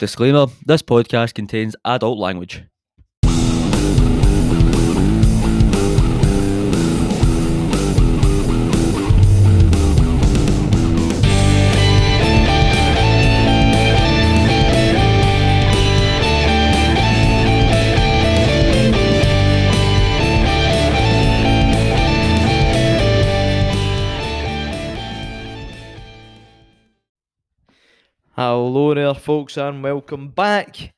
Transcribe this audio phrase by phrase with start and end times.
[0.00, 2.64] Disclaimer this podcast contains adult language.
[28.56, 30.94] Hello there, folks, and welcome back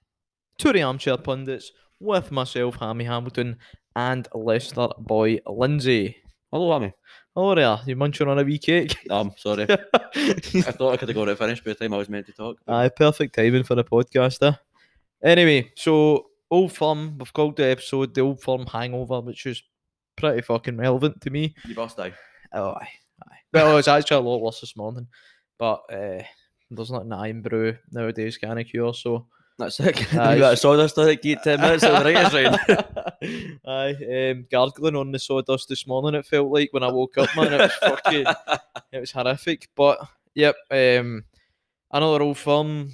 [0.59, 3.57] to the Armchair Pundits with myself, Hammy Hamilton,
[3.97, 6.19] and Lester boy Lindsay.
[6.53, 6.93] Hello, Hammy.
[7.35, 8.99] Hello there, you munching on a wee cake?
[9.09, 9.63] I'm sorry.
[9.71, 12.33] I thought I could have got it finished by the time I was meant to
[12.35, 12.59] talk.
[12.69, 14.59] Aye, perfect timing for the podcaster.
[15.25, 19.63] Anyway, so Old Firm, we've called the episode the Old Firm Hangover, which is
[20.15, 21.55] pretty fucking relevant to me.
[21.67, 22.13] You must die.
[22.53, 22.91] Oh, aye,
[23.25, 23.39] aye.
[23.55, 25.07] Well, it's actually a lot worse this morning,
[25.59, 26.23] but uh,
[26.71, 29.27] there's nothing that Irn-Bru nowadays can cure, so.
[29.59, 30.15] That's it.
[30.15, 33.59] Aye, you got a s- sawdust to get 10 minutes of the right rain.
[33.67, 36.15] Aye, um, gargling on the sawdust this morning.
[36.19, 37.55] It felt like when I woke up, man.
[37.55, 38.27] It was fucking,
[38.93, 39.69] it was horrific.
[39.75, 39.99] But
[40.35, 41.25] yep, um,
[41.91, 42.93] another old firm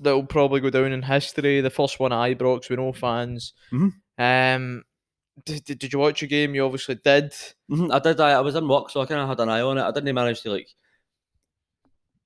[0.00, 1.60] that will probably go down in history.
[1.60, 3.52] The first one at Ibrox with no fans.
[3.70, 3.92] Mhm.
[4.18, 4.84] Um,
[5.44, 6.54] did, did, did you watch a game?
[6.54, 7.32] You obviously did.
[7.70, 8.18] Mhm, I did.
[8.18, 9.82] I, I was in work, so I kind of had an eye on it.
[9.82, 10.68] I didn't manage to like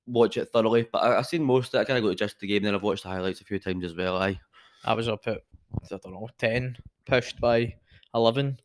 [0.06, 1.82] watch it thoroughly, but I, I seen most of it.
[1.82, 2.62] I kind of got of the game.
[2.62, 4.16] Then I've watched the highlights a few times as well.
[4.16, 4.40] I
[4.84, 5.42] I was up at
[5.74, 7.74] I don't know ten, pushed by
[8.14, 8.58] eleven.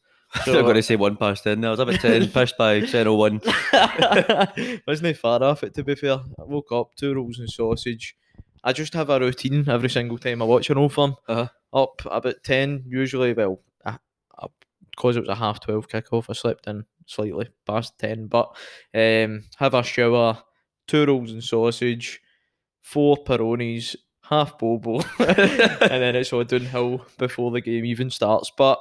[0.44, 1.70] So, I'm going to say one past 10 there.
[1.70, 4.82] I was up at 10, pushed by 10.01.
[4.88, 6.16] Wasn't it far off it to be fair?
[6.16, 8.14] I woke up, two rolls and sausage.
[8.62, 11.16] I just have a routine every single time I watch an old firm.
[11.30, 11.48] Uh-huh.
[11.74, 13.62] Up about 10, usually, well,
[14.98, 18.28] because it was a half 12 kickoff, I slept in slightly past 10.
[18.28, 18.56] But
[18.94, 20.40] um, have a shower,
[20.88, 22.22] two rolls and sausage,
[22.82, 28.52] four Peronis, half Bobo, and then it's all downhill before the game even starts.
[28.56, 28.80] But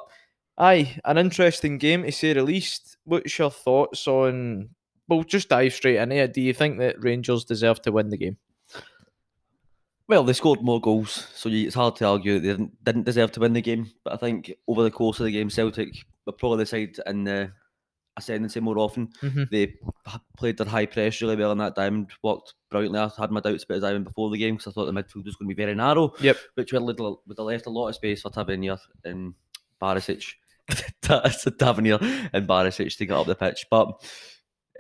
[0.59, 2.97] aye, an interesting game to say the least.
[3.05, 4.71] What's your thoughts on?
[5.09, 6.33] Well, just dive straight into it.
[6.33, 8.39] Do you think that Rangers deserve to win the game?
[10.09, 13.41] Well, they scored more goals, so it's hard to argue they didn't, didn't deserve to
[13.41, 13.91] win the game.
[14.05, 17.25] But I think over the course of the game, Celtic were probably the side in
[17.25, 17.53] the
[18.16, 19.09] ascendancy more often.
[19.22, 19.50] Mhm.
[19.50, 19.75] They
[20.37, 22.99] played their high press really well, and that diamond worked brilliantly.
[23.00, 25.25] I had my doubts about his diamond before the game because I thought the midfield
[25.25, 26.12] was going to be very narrow.
[26.21, 26.37] Yep.
[26.54, 29.34] Which would have, little- would have left a lot of space for Tavernier and
[29.81, 30.25] Barisic.
[31.03, 31.99] That's a Tavernier
[32.32, 33.66] and Barisic to get up the pitch.
[33.71, 33.88] But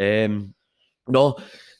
[0.00, 0.54] um,
[1.08, 1.36] no,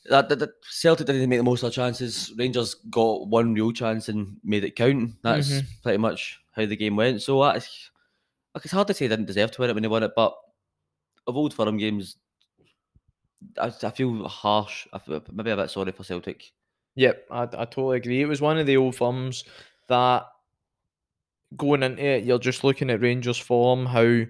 [0.08, 2.32] that, that, that Celtic didn't make the most of their chances.
[2.36, 5.12] Rangers got one real chance and made it count.
[5.22, 5.64] That's Mhm.
[5.82, 7.22] pretty much how the game went.
[7.22, 7.90] So it's
[8.70, 10.34] hard to say they didn't deserve to win it when they won it, but
[11.26, 12.16] of old firm games,
[13.60, 14.86] I, I feel harsh.
[14.92, 16.52] I feel maybe a bit sorry for Celtic.
[16.96, 18.22] Yep, I, I totally agree.
[18.22, 19.44] It was one of the old firms
[19.88, 20.26] that
[21.56, 24.22] going into it, you're just looking at Rangers' form, how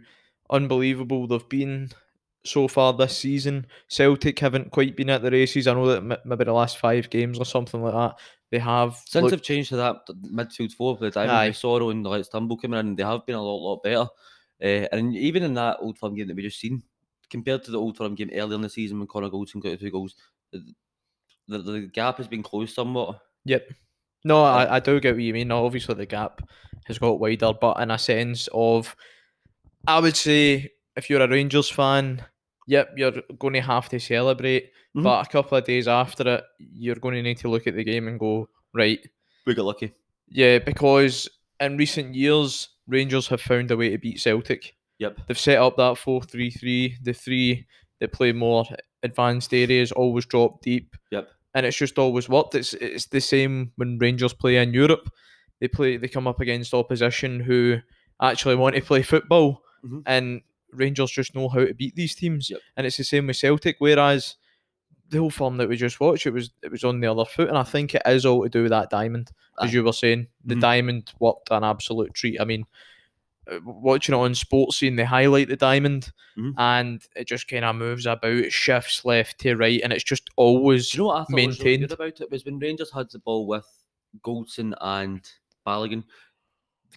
[0.51, 1.91] unbelievable they've been
[2.45, 3.67] so far this season.
[3.89, 5.67] Celtic haven't quite been at the races.
[5.67, 8.19] I know that m- maybe the last five games or something like that,
[8.51, 8.95] they have.
[9.07, 9.97] Since looked- they've changed to that
[10.33, 13.43] midfield four for the with Soro and Let's Turnbull coming in, they have been a
[13.43, 14.07] lot, lot better.
[14.63, 16.83] Uh, and even in that Old Firm game that we just seen,
[17.31, 19.91] compared to the Old Firm game earlier in the season when Connor Goldson got two
[19.91, 20.15] goals,
[20.53, 20.63] the,
[21.49, 23.21] the, the gap has been closed somewhat.
[23.45, 23.69] Yep.
[24.25, 25.53] No, I, I do get what you mean.
[25.53, 26.41] Obviously, the gap
[26.87, 28.97] has got wider, but in a sense of,
[29.87, 32.25] I would say, if you're a Rangers fan,
[32.67, 34.71] yep, you're going to have to celebrate.
[34.97, 35.03] Mhm.
[35.05, 37.85] But a couple of days after it, you're going to need to look at the
[37.85, 38.99] game and go, right,
[39.47, 39.93] We got lucky.
[40.29, 41.29] yeah, because
[41.61, 44.75] in recent years, Rangers have found a way to beat Celtic.
[44.99, 45.19] Yep.
[45.29, 46.97] They've set up that 4 3 3.
[47.03, 47.67] The three
[48.01, 48.65] that play more
[49.03, 50.95] advanced areas always drop deep.
[51.11, 51.29] Yep.
[51.55, 52.55] And it's just always worked.
[52.55, 55.09] It's it's the same when Rangers play in Europe.
[55.61, 57.79] They play they come up against opposition who
[58.21, 60.03] actually want to play football Mhm.
[60.07, 60.41] and
[60.73, 62.51] Rangers just know how to beat these teams.
[62.51, 62.61] Yep.
[62.77, 64.37] And it's the same with Celtic, whereas
[65.11, 67.49] the whole form that we just watched, it was it was on the other foot.
[67.49, 69.31] And I think it is all to do with that diamond.
[69.63, 70.61] As you were saying, the Mhm.
[70.61, 72.41] diamond worked an absolute treat.
[72.41, 72.67] I mean,
[73.51, 76.55] uh, watching it on Sportscene, they highlight the diamond Mhm.
[76.59, 80.29] and it just kind of moves about, it shifts left to right, and it's just
[80.37, 81.83] always Do you know what I thought was really maintained.
[81.89, 83.67] good about it was when Rangers had the ball with
[84.23, 85.23] Goldson and
[85.67, 86.05] Balogun,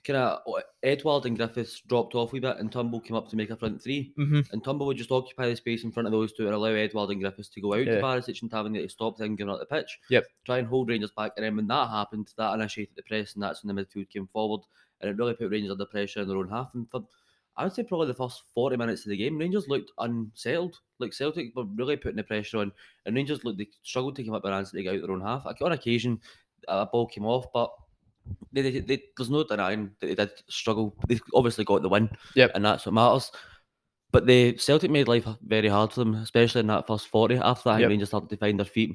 [0.04, 0.40] kind of
[0.84, 3.56] Edouard and Griffiths dropped off a wee bit, and Turnbull came up to make a
[3.56, 4.14] front three.
[4.16, 6.70] hmm And Turnbull would just occupy the space in front of those two and allow
[6.70, 7.96] Edouard and Griffiths to go out Yeah.
[7.96, 10.00] to Barisic and Tavernier to stop them giving up the pitch.
[10.10, 10.26] Yep.
[10.46, 11.34] Try and hold Rangers back.
[11.36, 14.28] And then when that happened, that initiated the press, and that's when the midfield came
[14.28, 14.62] forward.
[15.02, 16.74] And it really put Rangers under pressure in their own half.
[16.76, 17.04] And for,
[17.58, 20.80] I would say probably the first 40 minutes of the game, Rangers looked unsettled.
[21.00, 22.72] Like Celtic were really putting the pressure on,
[23.06, 25.12] and Rangers looked, they struggled to come up with an answer to get out their
[25.12, 25.46] own half.
[25.46, 26.20] Like, on occasion,
[26.68, 27.72] a ball came off, but
[28.52, 30.96] they, they, they, there's no denying that they did struggle.
[31.08, 32.52] They obviously got the win, Yep.
[32.56, 33.32] and that's what matters.
[34.12, 37.36] But the Celtic made life very hard for them, especially in that first 40.
[37.38, 37.90] After that, Yep.
[37.90, 38.92] Rangers started to find their feet.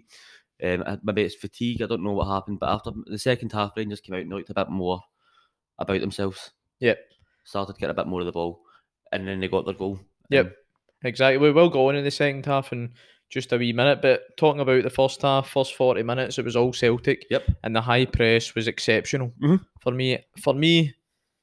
[0.62, 3.76] Um, uh, maybe it's fatigue, I don't know what happened, but after the second half,
[3.76, 5.00] Rangers came out and looked a bit more
[5.78, 6.52] about themselves.
[6.80, 6.98] Yep.
[7.44, 8.62] Started getting a bit more of the ball,
[9.12, 10.00] and then they got their goal.
[10.30, 10.46] Yep.
[10.46, 10.52] Um,
[11.06, 11.36] Exactly.
[11.36, 12.94] We will go on in the second half in
[13.34, 16.54] just a wee minute, but talking about the first half, first forty minutes, it was
[16.56, 17.26] all Celtic.
[17.30, 17.42] Yep.
[17.64, 19.60] And the high press was exceptional Mhm.
[19.80, 20.18] for me.
[20.40, 20.94] For me,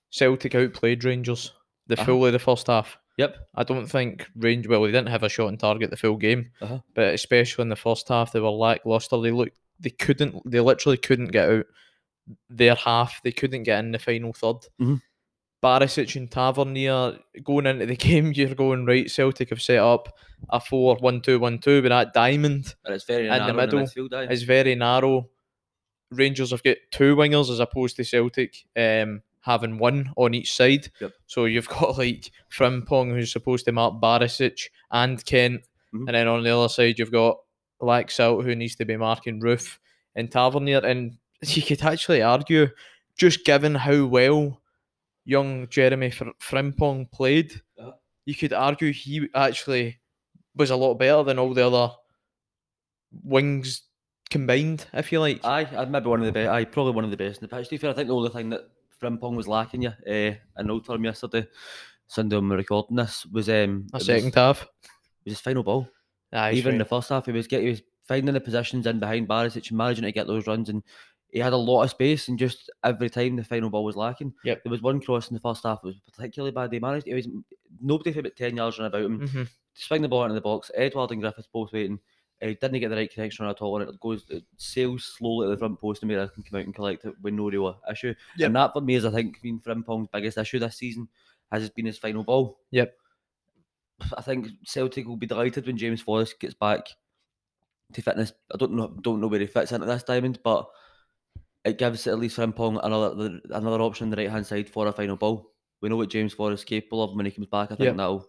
[0.10, 1.52] Celtic outplayed Rangers
[1.88, 2.06] the Uh-huh.
[2.06, 2.98] full of the first half.
[3.18, 3.36] Yep.
[3.56, 4.66] I don't think Range.
[4.68, 6.80] Well, they didn't have a shot on target the full game, Uh-huh.
[6.96, 9.20] but especially in the first half, they were lackluster.
[9.20, 9.58] They looked.
[9.80, 10.36] They couldn't.
[10.50, 11.66] They literally couldn't get out
[12.50, 13.22] their half.
[13.24, 15.02] They couldn't get in the final 3rd Mhm.
[15.64, 19.10] Barisic and Tavernier going into the game, you're going right.
[19.10, 20.18] Celtic have set up
[20.50, 23.54] a 4 1 2 1 2, but that diamond And it's very In the narrow
[23.54, 24.32] middle in the midfield, aye.
[24.32, 25.30] is very narrow.
[26.12, 30.92] Rangers have got two wingers as opposed to Celtic um, having one on each side.
[31.00, 31.12] Yep.
[31.28, 35.62] So you've got like Frimpong who's supposed to mark Barisic and Kent,
[35.94, 36.08] Mhm.
[36.08, 37.38] and then on the other side you've got
[37.82, 39.78] Laxalt who needs to be marking Roofe
[40.16, 40.80] and Tavernier.
[40.80, 42.68] And you could actually argue,
[43.18, 44.61] just given how well
[45.26, 47.92] young Jeremie Fr- Frimpong played, Uh-huh.
[48.26, 50.00] you could argue he actually
[50.56, 51.94] was a lot better than all the other
[53.24, 53.84] wings
[54.30, 55.44] combined, if you like.
[55.44, 56.50] Aye, I'd maybe one of the best.
[56.50, 57.68] Aye, probably one of the best in the pitch.
[57.68, 58.62] To be fair, I think the only thing that
[59.02, 61.48] Frimpong was lacking you uh, in Old Firm yesterday,
[62.08, 64.60] Sunday when we we're recording this, was um a second was, half.
[65.26, 65.88] was his final ball.
[66.34, 69.00] Aye, Even in the first half, he was getting, he was finding the positions in
[69.00, 70.84] behind Barisic and managing to get those runs, and
[71.32, 72.28] he had a lot of space.
[72.28, 74.64] And just every time the final ball was lacking, Yep.
[74.64, 76.72] there was one cross in the first half that was particularly bad.
[76.72, 77.08] They managed.
[77.08, 77.28] It was
[77.82, 79.20] nobody for about ten yards run about him.
[79.28, 79.50] Mhm.
[79.74, 80.70] swing the ball into the box.
[80.76, 81.98] Edouard and Griffiths both waiting.
[82.42, 85.52] Uh, didn't get the right connection at all, and it goes it sails slowly to
[85.52, 87.80] the front post, and maybe I can come out and collect it with no real
[87.90, 88.14] issue.
[88.38, 88.48] Yep.
[88.48, 91.08] And that for me is, I think, been Frimpong's biggest issue this season
[91.52, 92.60] has been his final ball.
[92.72, 92.94] Yep.
[94.18, 96.88] I think Celtic will be delighted when James Forrest gets back
[97.94, 98.34] to fitness.
[98.54, 100.68] I don't know, don't know where he fits into this diamond, but
[101.66, 104.92] it gives at least Frimpong another another option on the right hand side for a
[104.92, 105.52] final ball.
[105.82, 107.72] We know what James Forrest is capable of when he comes back.
[107.72, 107.98] I think Yep.
[107.98, 108.28] that'll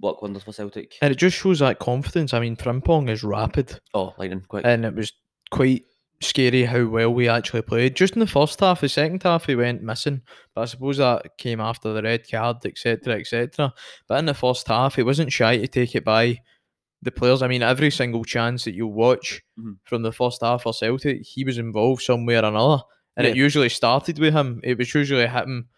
[0.00, 0.94] work wonders for Celtic.
[1.00, 2.34] And it just shows that confidence.
[2.34, 4.64] I mean, Frimpong is rapid, Oh, lightning quick.
[4.66, 5.12] and it was
[5.50, 5.84] quite
[6.20, 7.96] scary how well we actually played.
[7.96, 10.22] Just in the first half, the second half he went missing,
[10.54, 13.72] but I suppose that came after the red card, etc., etc.
[14.08, 16.40] But in the first half, he wasn't shy to take it by
[17.04, 17.42] the players.
[17.42, 19.76] I mean, every single chance that you watch Mhm.
[19.84, 22.82] from the first half for Celtic, he was involved somewhere or another,
[23.16, 24.60] and it usually started with him.
[24.64, 25.68] It was usually him.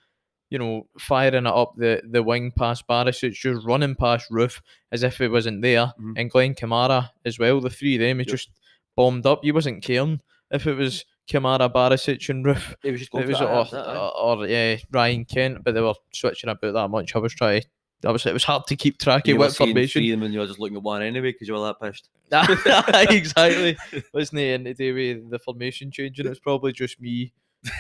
[0.49, 4.61] You know, firing it up the, the wing past Barisic, just running past Roofe
[4.93, 6.13] as if it wasn't there, Mhm.
[6.17, 7.61] and Glen Kamara as well.
[7.61, 8.29] The three of them, he Yep.
[8.37, 8.51] just
[8.97, 9.41] bombed up.
[9.43, 10.21] He wasn't caring
[10.53, 12.77] if it was Kamara, Barisic, and Roofe.
[12.85, 15.95] It was just going It was or, or, or, yeah, Ryan Kent, but they were
[16.15, 17.17] switching about that much.
[17.17, 17.63] I was trying.
[17.63, 17.65] I
[18.03, 18.27] was.
[18.27, 20.13] It was hard to keep track of what formation.
[20.13, 22.09] of when you were just looking at one anyway because you were that pissed.
[23.11, 23.77] exactly.
[24.13, 26.27] Wasn't it to do with the formation changing?
[26.27, 27.33] It was probably just me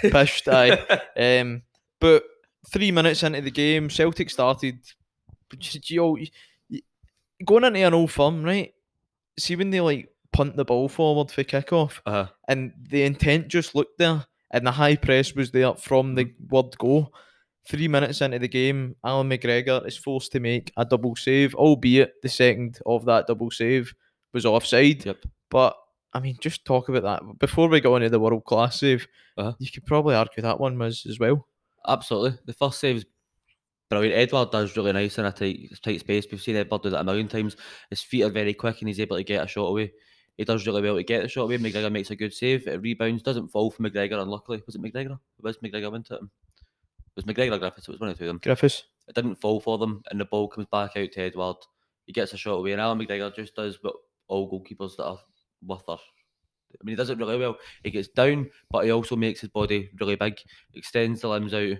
[0.02, 0.48] pissed.
[0.48, 0.78] Aye.
[1.16, 1.62] Um,
[2.00, 2.24] but
[2.70, 4.78] three minutes into the game, Celtic started.
[5.84, 6.28] You know, y-
[6.70, 6.80] y-
[7.44, 8.72] going into an old firm, right?
[9.38, 13.74] See when they like punt the ball forward for kickoff, uh, and the intent just
[13.74, 17.12] looked there, and the high press was there from the word go.
[17.68, 22.12] Three minutes into the game, Allan McGregor is forced to make a double save, albeit
[22.22, 23.92] the second of that double save
[24.32, 25.04] was offside.
[25.04, 25.16] Yep.
[25.50, 25.76] But
[26.12, 29.06] I mean, just talk about that before we go into the world class save.
[29.36, 29.52] Uh-huh.
[29.58, 31.46] You could probably argue that one was as well.
[31.86, 32.38] absolutely.
[32.46, 33.04] The first save's
[33.90, 34.14] brilliant.
[34.16, 36.26] Edouard does really nice in a tight, tight space.
[36.30, 37.56] We've seen Edouard do that a million times.
[37.90, 39.92] His feet are very quick and he's able to get a shot away.
[40.36, 41.58] He does really well to get the shot away.
[41.58, 42.66] McGregor makes a good save.
[42.66, 44.62] It rebounds, doesn't fall for McGregor, unluckily.
[44.66, 45.18] Was it McGregor?
[45.38, 46.30] It was McGregor went at him.
[47.16, 47.88] It was McGregor or Griffiths.
[47.88, 48.40] It was one of the two of them.
[48.42, 48.84] Griffiths.
[49.08, 51.56] It didn't fall for them, and the ball comes back out to Edouard.
[52.04, 53.94] He gets a shot away, and Allan McGregor just does what
[54.28, 55.18] all goalkeepers that are
[55.64, 55.96] worth their.
[55.96, 57.56] I mean, he does it really well.
[57.84, 60.38] He gets down, but he also makes his body really big,
[60.74, 61.78] extends the limbs out,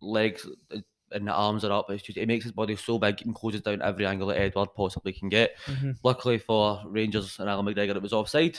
[0.00, 0.78] legs uh,
[1.12, 1.90] and the arms are up.
[1.90, 4.74] It's just he makes his body so big and closes down every angle that Edouard
[4.76, 5.56] possibly can get.
[5.66, 5.92] Mm-hmm.
[6.02, 8.58] Luckily for Rangers and Allan McGregor, it was offside.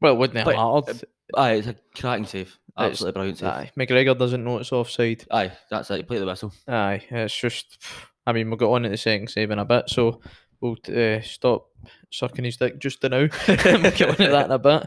[0.00, 1.04] Well, wouldn't But, mattered?
[1.36, 3.48] Aye, it's a cracking save, It's- absolutely brilliant save.
[3.48, 5.24] Aye, McGregor doesn't know it's offside.
[5.30, 5.96] Aye, that's it.
[5.98, 6.52] He played the whistle.
[6.66, 7.78] Aye, it's just.
[8.26, 10.20] I mean, we'll get on to the second save in a bit, so
[10.60, 11.66] we'll uh, stop
[12.10, 13.10] sucking his dick just now.
[13.48, 14.86] we'll get on to that in a bit.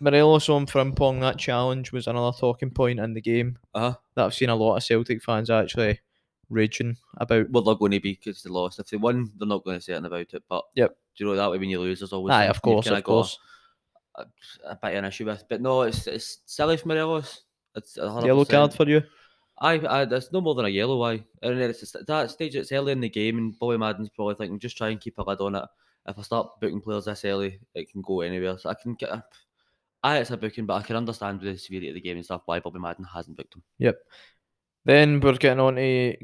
[0.00, 3.94] Morelos on Frimpong, that challenge was another talking point in the game Uh-huh.
[4.16, 6.00] that I've seen a lot of Celtic fans actually
[6.48, 7.50] raging about.
[7.50, 8.80] Well, they're going to be because they lost.
[8.80, 10.42] If they won, they're not going to say anything about it.
[10.48, 10.90] But Yep.
[11.16, 13.38] do you know that way when you lose, there's always Aye, of course, of course.
[14.16, 14.24] A,
[14.66, 15.44] a bit of an issue with.
[15.48, 17.42] But no, it's it's silly for Morelos.
[17.74, 18.26] It's 100%.
[18.26, 19.02] Yellow card for you.
[19.58, 20.98] I, I, that's no more than a yellow.
[20.98, 21.24] Why?
[21.42, 22.56] And it's just at that stage.
[22.56, 25.22] It's early in the game, and Bobby Madden's probably thinking, just try and keep a
[25.22, 25.64] lid on it.
[26.06, 28.58] If I start booking players this early, it can go anywhere.
[28.58, 29.10] So I can get.
[30.02, 32.24] I it's a booking, but I can understand with the severity of the game and
[32.24, 33.62] stuff why Bobby Madden hasn't booked him.
[33.78, 33.98] Yep.
[34.84, 36.16] Then we're getting on to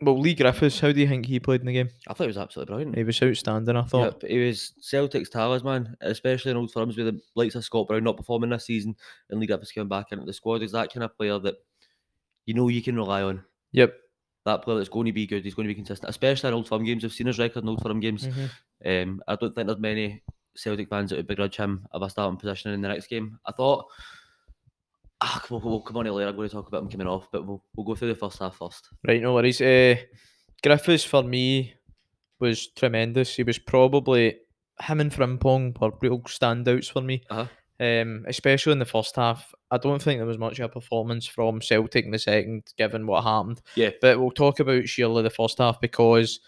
[0.00, 0.80] well Leigh Griffiths.
[0.80, 1.88] How do you think he played in the game?
[2.08, 2.96] I thought he was absolutely brilliant.
[2.96, 3.76] He was outstanding.
[3.76, 4.22] I thought.
[4.22, 8.04] Yep, he was Celtic's talisman, especially in old firms with the likes of Scott Brown
[8.04, 8.96] not performing this season
[9.30, 10.62] and Leigh Griffiths coming back into the squad.
[10.62, 11.56] Is that kind of player that
[12.46, 13.44] you know you can rely on.
[13.72, 13.94] Yep.
[14.44, 16.68] That player that's going to be good, he's going to be consistent, especially in old
[16.68, 17.04] firm games.
[17.04, 18.26] I've seen his record in old firm games.
[18.26, 18.50] Mhm.
[19.02, 20.22] Um, I don't think there's many
[20.54, 23.38] Celtic fans that would begrudge him of a starting position in the next game.
[23.44, 23.86] I thought,
[25.20, 26.28] ah, we'll, we'll come on to later.
[26.28, 28.38] I'm going to talk about him coming off, but we'll, we'll go through the first
[28.38, 28.88] half first.
[29.06, 29.60] Right, no worries.
[29.60, 29.96] Uh,
[30.62, 31.74] Griffiths for me
[32.40, 33.34] was tremendous.
[33.36, 34.36] He was probably
[34.80, 37.22] him and Frimpong were real standouts for me.
[37.30, 37.46] Uh-huh.
[37.80, 39.54] Um, especially in the first half.
[39.70, 43.06] I don't think there was much of a performance from Celtic in the second, given
[43.06, 43.60] what happened.
[43.76, 43.90] Yeah.
[44.00, 46.40] But we'll talk about sheerly the first half because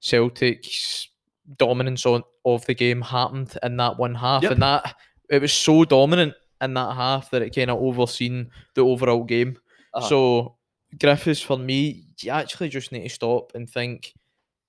[0.00, 1.08] Celtic's
[1.56, 4.52] dominance on of the game happened in that one half, Yep.
[4.52, 4.94] and that
[5.30, 9.58] it was so dominant in that half that it kind of overseen the overall game.
[9.92, 10.08] Uh-huh.
[10.08, 10.56] So
[10.98, 14.14] Griffiths for me, you actually just need to stop and think.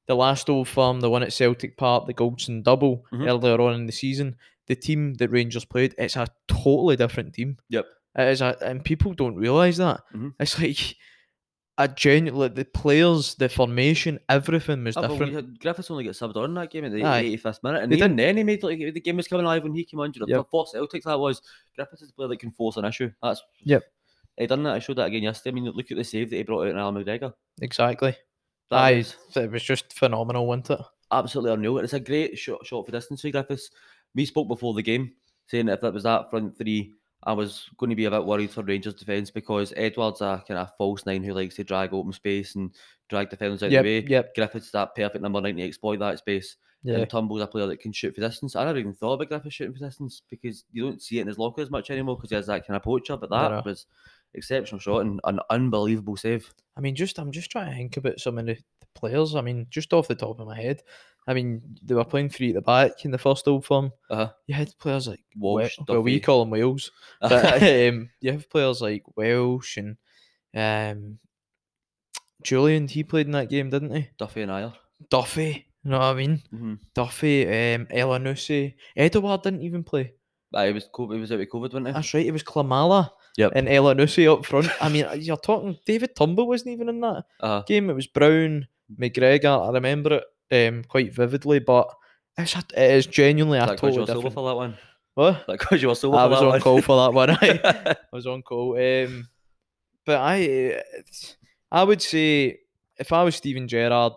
[0.08, 3.28] The last old firm, the one at Celtic Park, the Goldson double Mhm.
[3.28, 4.36] earlier on in the season,
[4.68, 7.58] the team that Rangers played, it's a totally different team.
[7.70, 7.86] Yep.
[8.20, 10.02] It is a, and people don't realise that.
[10.14, 10.34] Mhm.
[10.40, 10.96] It's like
[11.78, 15.34] a genuine the players, the formation, everything was oh, we different.
[15.34, 17.24] had- Griffiths only got subbed on that game in the Aye.
[17.38, 19.74] 85th minute, and They even then he made like the game was coming alive when
[19.74, 20.12] he came on.
[20.16, 20.48] You know, Yep.
[20.52, 21.42] for Celtics that was
[21.76, 23.12] Griffiths is a player that can force an issue.
[23.22, 23.84] That's Yep.
[24.38, 24.74] He done that.
[24.76, 25.52] I showed that again yesterday.
[25.52, 27.34] I mean, look at the save that he brought out in Allan McGregor.
[27.62, 28.16] Exactly.
[28.70, 30.80] That Aye, was it was just phenomenal, wasn't it?
[31.12, 31.78] absolutely unreal.
[31.80, 33.70] It's a great shot, shot for distance for Griffiths.
[34.16, 35.14] We spoke before the game
[35.48, 36.94] saying if that was that front three,
[37.26, 40.60] I was going to be a bit worried for Rangers defence because Edouards a kind
[40.60, 42.72] of false nine who likes to drag open space and
[43.10, 44.06] drag defenders out Yep, the way.
[44.08, 46.58] yep, Griffiths that perfect number nine to exploit that space.
[46.84, 46.98] yeah.
[46.98, 48.56] And Turnbull's a player that can shoot for distance.
[48.56, 51.28] I never even thought about Griffiths shooting for distance because you don't see it in
[51.28, 53.18] his locker as much anymore because he has that kind of poacher.
[53.18, 53.62] But that No, no.
[53.66, 53.88] was
[54.36, 56.54] exceptional shot and an unbelievable save.
[56.78, 59.34] I mean, just I'm just trying to think about some of the, the players.
[59.36, 60.84] I mean, just off the top of my head,
[61.28, 63.92] I mean, they were playing three at the back in the first old firm.
[64.10, 64.32] Uh-huh.
[64.48, 66.92] You had players like Walsh, Wel- well, we call them Wales,
[67.22, 69.98] but um, you have players like Welsh and
[70.56, 71.18] um,
[72.44, 72.90] Jullien.
[72.90, 74.08] He played in that game, didn't he?
[74.18, 74.74] Duffy and Ajer.
[75.10, 75.68] Duffy.
[75.84, 76.42] You know what I mean?
[76.54, 76.74] Mm-hmm.
[76.96, 78.74] Duffy, um, Elyounoussi.
[78.96, 80.14] Edouard didn't even play.
[80.54, 81.14] Aye, he was COVID.
[81.16, 81.94] He was out with COVID, wasn't he?
[81.94, 82.26] That's right.
[82.26, 83.52] It was Klimala Yep.
[83.56, 84.68] and Elyounoussi up front.
[84.82, 85.78] I mean, you're talking.
[85.86, 87.90] David Turnbull wasn't even in that Uh, game.
[87.90, 88.68] It was Brown,
[89.00, 89.68] McGregor.
[89.68, 91.94] I remember it um, quite vividly, but
[92.38, 94.34] it's a, it is genuinely a that because you totally different.
[94.36, 94.78] for that one.
[95.16, 95.48] What?
[95.48, 96.62] Because you were sober I was on one.
[96.62, 97.30] call for that one.
[97.32, 97.60] aye.
[97.96, 98.78] I was on call.
[98.78, 99.30] Um,
[100.06, 100.82] but I,
[101.72, 102.60] I would say
[102.98, 104.14] if I was Steven Gerrard,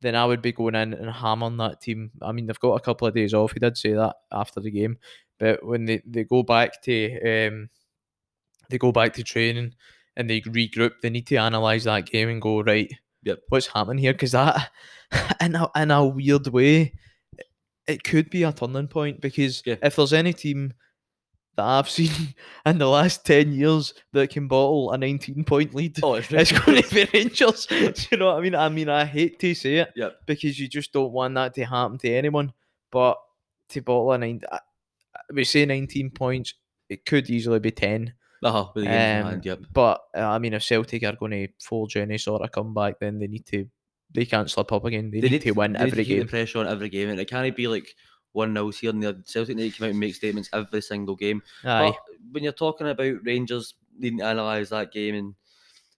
[0.00, 2.10] then I would be going in and hammering that team.
[2.20, 3.52] I mean, they've got a couple of days off.
[3.52, 4.98] He did say that after the game,
[5.38, 7.70] but when they, they go back to um,
[8.68, 9.74] they go back to training
[10.16, 12.92] and they regroup, they need to analyze that game and go right.
[13.24, 13.38] Yep.
[13.48, 14.12] What's happening here?
[14.12, 14.70] Because that,
[15.40, 16.94] in a, in a weird way,
[17.86, 19.20] it could be a turning point.
[19.20, 19.76] Because Yeah.
[19.82, 20.72] if there's any team
[21.56, 22.10] that I've seen
[22.66, 25.98] in the last 10 years that can bottle a 19 point lead.
[26.02, 27.66] Oh, it's, It's going to be Rangers.
[27.66, 28.54] Do you know what I mean?
[28.54, 30.14] I mean, I hate to say it Yep.
[30.26, 32.52] because you just don't want that to happen to anyone.
[32.90, 33.18] But
[33.70, 36.54] to bottle a nine, I- I- we say 19 points,
[36.88, 38.12] it could easily be 10.
[38.42, 39.60] Uh-huh, with the game Um, hand, yep.
[39.72, 43.18] But uh, I mean, if Celtic are going to forge any sort of comeback, then
[43.18, 43.68] they need to,
[44.12, 45.10] they can't slip up again.
[45.10, 46.26] They, need, to win they need every to keep game.
[46.26, 47.94] the pressure on every game, and it can't be like
[48.32, 49.14] one 0 here and there.
[49.24, 51.42] Celtic need to come out and make statements every single game.
[51.64, 51.90] Aye.
[51.92, 51.96] But
[52.32, 55.34] when you're talking about Rangers needing to analyse that game and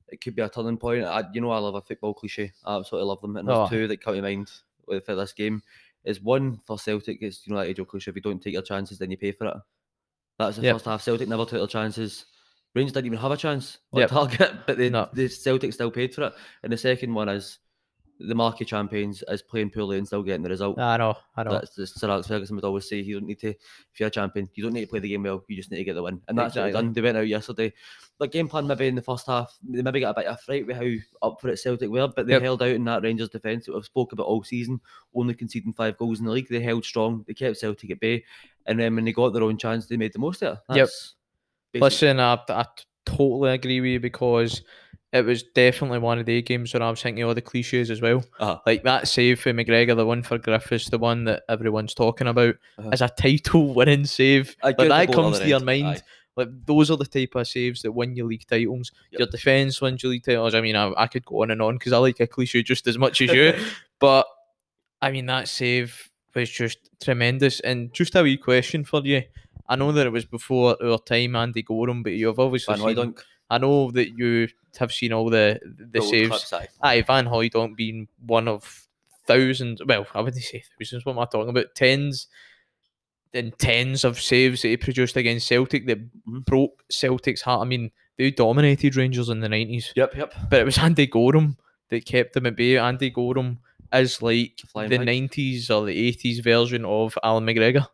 [0.08, 2.52] it could be a turning point, I, you know I love a football cliche.
[2.64, 3.36] I absolutely love them.
[3.36, 3.68] And there's Oh.
[3.68, 4.50] two that come to mind
[4.86, 5.62] with for this game.
[6.04, 8.52] Is one for Celtic It's you know that age old cliche, if you don't take
[8.52, 9.54] your chances then you pay for it.
[10.38, 10.74] That's the Yep.
[10.74, 11.02] first half.
[11.02, 12.26] Celtic never took their chances.
[12.74, 14.10] Rangers didn't even have a chance on Yep.
[14.10, 15.08] target, but the, No.
[15.12, 16.34] the Celtic still paid for it.
[16.62, 17.58] And the second one is
[18.20, 20.78] the marquee champions is playing poorly and still getting the result.
[20.78, 21.50] I know, I know.
[21.52, 23.00] That's the Sir Alex Ferguson would always say.
[23.00, 25.24] You don't need to, if you're a champion, you don't need to play the game
[25.24, 25.44] well.
[25.48, 26.70] You just need to get the win, and that's what Exactly.
[26.72, 26.92] they done.
[26.92, 27.72] They went out yesterday.
[28.20, 30.64] The game plan maybe in the first half, they maybe got a bit of fright
[30.64, 32.42] with how up for it Celtic were, but they Yep.
[32.42, 34.80] held out in that Rangers defence that we've spoke about all season,
[35.12, 36.48] only conceding five goals in the league.
[36.48, 37.24] They held strong.
[37.26, 38.24] They kept Celtic at bay,
[38.66, 40.76] and then when they got their own chance, they made the most of it.
[40.76, 40.88] Yep.
[41.80, 42.66] Listen, I, I
[43.06, 44.62] totally agree with you because
[45.12, 48.00] it was definitely one of the games where I was thinking all the cliches as
[48.00, 48.24] well.
[48.40, 48.58] Uh-huh.
[48.66, 52.56] Like that save for McGregor, the one for Griffiths, the one that everyone's talking about,
[52.78, 52.90] Uh-huh.
[52.92, 54.56] as a title winning save.
[54.62, 55.86] Like that comes to your end, mind.
[55.86, 56.00] aye.
[56.36, 58.90] Like those are the type of saves that win you league titles.
[59.12, 59.18] Yep.
[59.20, 60.56] Your defense wins you league titles.
[60.56, 62.88] I mean, I, I could go on and on because I like a cliche just
[62.88, 63.54] as much as you.
[64.00, 64.26] but
[65.00, 67.60] I mean, that save was just tremendous.
[67.60, 69.22] And just a wee question for you.
[69.68, 73.14] I know that it was before our time, Andy Goram, but you've obviously Van seen,
[73.50, 76.52] I know that you have seen all the the old saves.
[76.52, 76.68] aye.
[76.82, 78.86] Aye, Van Hooijdonk being one of
[79.26, 79.80] thousands.
[79.84, 81.04] Well, I wouldn't say thousands.
[81.04, 81.74] What am I talking about?
[81.74, 82.26] Tens
[83.32, 86.44] and tens of saves that he produced against Celtic that Mhm.
[86.44, 87.62] broke Celtic's heart.
[87.62, 90.34] I mean, they dominated Rangers in the nineties, Yep, yep.
[90.50, 91.56] but it was Andy Goram
[91.90, 92.76] that kept them at bay.
[92.78, 93.58] Andy Goram
[93.92, 97.86] is like Flying the nineties or the eighties version of Allan McGregor.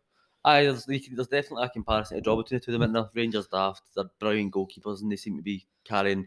[0.44, 3.08] Aye, there's, there's definitely a comparison to draw between the two of them.
[3.14, 6.26] Rangers daft, they're brilliant goalkeepers, and they seem to be carrying.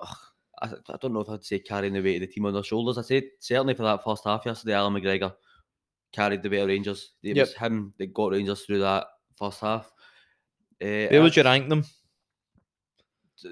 [0.00, 0.16] ugh,
[0.62, 2.62] I, I don't know if I'd say carrying the weight of the team on their
[2.62, 2.98] shoulders.
[2.98, 5.34] I said certainly for that first half yesterday, Allan McGregor
[6.12, 7.12] carried the weight of Rangers.
[7.22, 7.46] It Yep.
[7.46, 9.06] was him that got Rangers through that
[9.38, 9.86] first half.
[10.82, 11.84] Uh, Where would you rank them?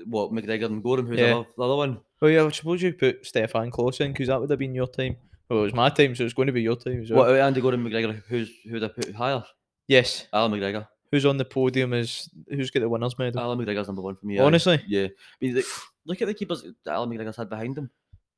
[0.07, 1.07] What McGregor and Goram?
[1.07, 1.45] Who's Yeah.
[1.57, 2.01] the, other, one?
[2.21, 4.87] Well, yeah, I suppose you put Stefan Klos in because that would have been your
[4.87, 5.17] time.
[5.49, 7.27] Well, it was my time, so it's going to be your time as well.
[7.27, 8.23] What Andy Goram, McGregor?
[8.29, 9.45] Who's who'd I put higher?
[9.89, 10.27] Yes.
[10.33, 10.87] Allan McGregor.
[11.11, 13.41] Who's on the podium is who's got the winners medal?
[13.41, 14.39] Allan McGregor's number one for me.
[14.39, 14.43] aye.
[14.45, 15.05] Honestly, Yeah.
[15.07, 15.09] I
[15.41, 15.65] mean, like,
[16.07, 17.91] look at the keepers that Allan McGregor's had behind him.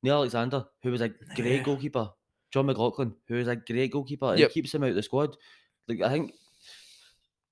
[0.03, 1.63] Neil Alexander, who was a great Yeah.
[1.63, 2.11] goalkeeper.
[2.51, 4.27] Jon McLaughlin, who is a great goalkeeper.
[4.31, 4.51] and Yep.
[4.51, 5.35] keeps him out of the squad.
[5.87, 6.33] Like I think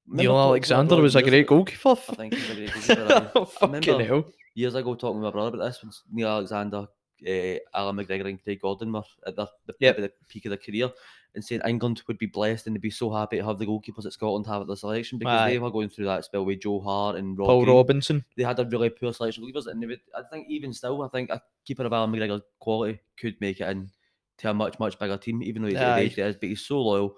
[0.08, 1.90] Neil remember talking to my Alexander was a great goalkeeper.
[1.90, 3.32] I think he's a great goalkeeper.
[3.36, 4.25] oh, fucking remember- hell.
[4.54, 6.88] Years ago, talking with my brother about this, when Neil Alexander,
[7.28, 9.48] uh, Allan McGregor, and Craig Gordon were at the,
[9.80, 9.98] Yep.
[9.98, 10.92] the peak of their career,
[11.36, 14.04] and saying England would be blessed and they'd be so happy to have the goalkeepers
[14.04, 15.51] that Scotland have at their selection because Aye.
[15.51, 18.25] they were going through that spell with Joe Hart and Rob Paul Green Robinson.
[18.38, 21.01] they had a really poor selection of goalkeepers, and they would, I think even still,
[21.04, 23.89] I think a keeper of Allan McGregor's quality could make it in
[24.38, 26.06] to a much much bigger team, even though he's at the Aye.
[26.06, 26.36] age he is.
[26.36, 27.18] But he's so loyal,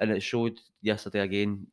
[0.00, 1.66] and it showed yesterday again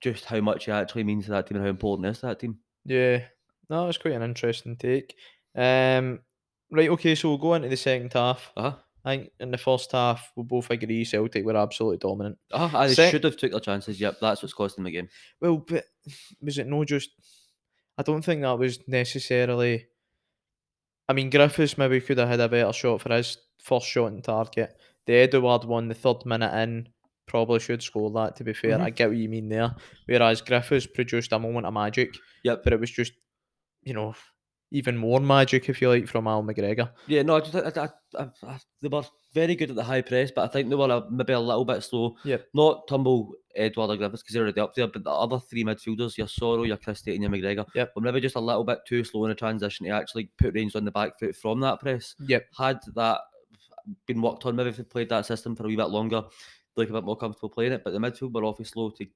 [0.00, 2.40] just how much he actually means to that team and how important is to that
[2.40, 2.58] team.
[2.84, 3.22] Yeah.
[3.68, 5.16] No, it's quite an interesting take.
[5.54, 6.20] Um,
[6.70, 8.52] right, okay, so we'll go into the second half.
[8.56, 8.76] Uh huh.
[9.06, 12.38] I think in the first half, we'll both agree Celtic were absolutely dominant.
[12.50, 12.88] Uh-huh.
[12.88, 14.00] They should have took their chances.
[14.00, 15.08] Yep, that's what's costing the game.
[15.40, 15.84] Well, but
[16.42, 17.10] was it no just?
[17.96, 19.86] I don't think that was necessarily.
[21.08, 24.22] I mean, Griffiths maybe could have had a better shot for his first shot on
[24.22, 24.76] target.
[25.06, 26.88] The Edouard one, the third minute in,
[27.26, 28.34] probably should score that.
[28.36, 28.82] To be fair, Mhm.
[28.82, 29.74] I get what you mean there.
[30.06, 32.64] Whereas Griffiths produced a moment of magic, Yep.
[32.64, 33.12] but it was just,
[33.84, 34.14] you know,
[34.72, 36.90] even more magic if you like from Al McGregor.
[37.06, 40.30] Yeah, no, I just, I, I, I, they were very good at the high press,
[40.34, 42.16] but I think they were a, maybe a little bit slow.
[42.24, 42.46] Yep.
[42.52, 46.18] Not Turnbull, Edouard or Griffiths because they're already up there, but the other three midfielders,
[46.18, 47.92] your Soro, your Christie, and your McGregor, Yep.
[47.94, 50.76] were maybe just a little bit too slow in the transition to actually put Rangers
[50.76, 52.14] on the back foot from that press.
[52.26, 52.46] Yep.
[52.58, 53.20] Had that
[54.06, 56.22] been worked on, maybe if they played that system for a wee bit longer,
[56.74, 57.84] they'd look a bit more comfortable playing it.
[57.84, 59.06] But the midfield were obviously slow to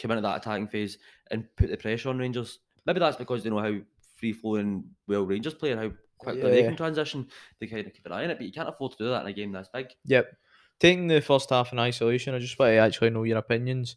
[0.00, 0.98] come into that attacking phase
[1.30, 2.60] and put the pressure on Rangers.
[2.86, 3.74] Maybe that's because they know how
[4.24, 7.26] free flowing well Rangers play and how quickly they can transition.
[7.60, 9.22] They kind of keep an eye on it, but you can't afford to do that
[9.22, 9.88] in a game this big.
[10.06, 10.32] Yep.
[10.80, 13.96] Taking the first half in isolation, I just want to actually know your opinions.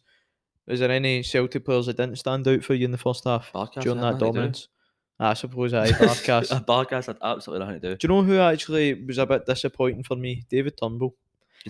[0.66, 3.50] Is there any Celtic players that didn't stand out for you in the first half
[3.52, 4.32] Barkas during that nothing to do.
[4.32, 4.68] dominance?
[5.18, 6.64] Ah, I suppose I Barkas.
[6.66, 7.96] Barkas had absolutely nothing to do.
[7.96, 10.44] Do you know who actually was a bit disappointing for me?
[10.50, 11.14] David Turnbull.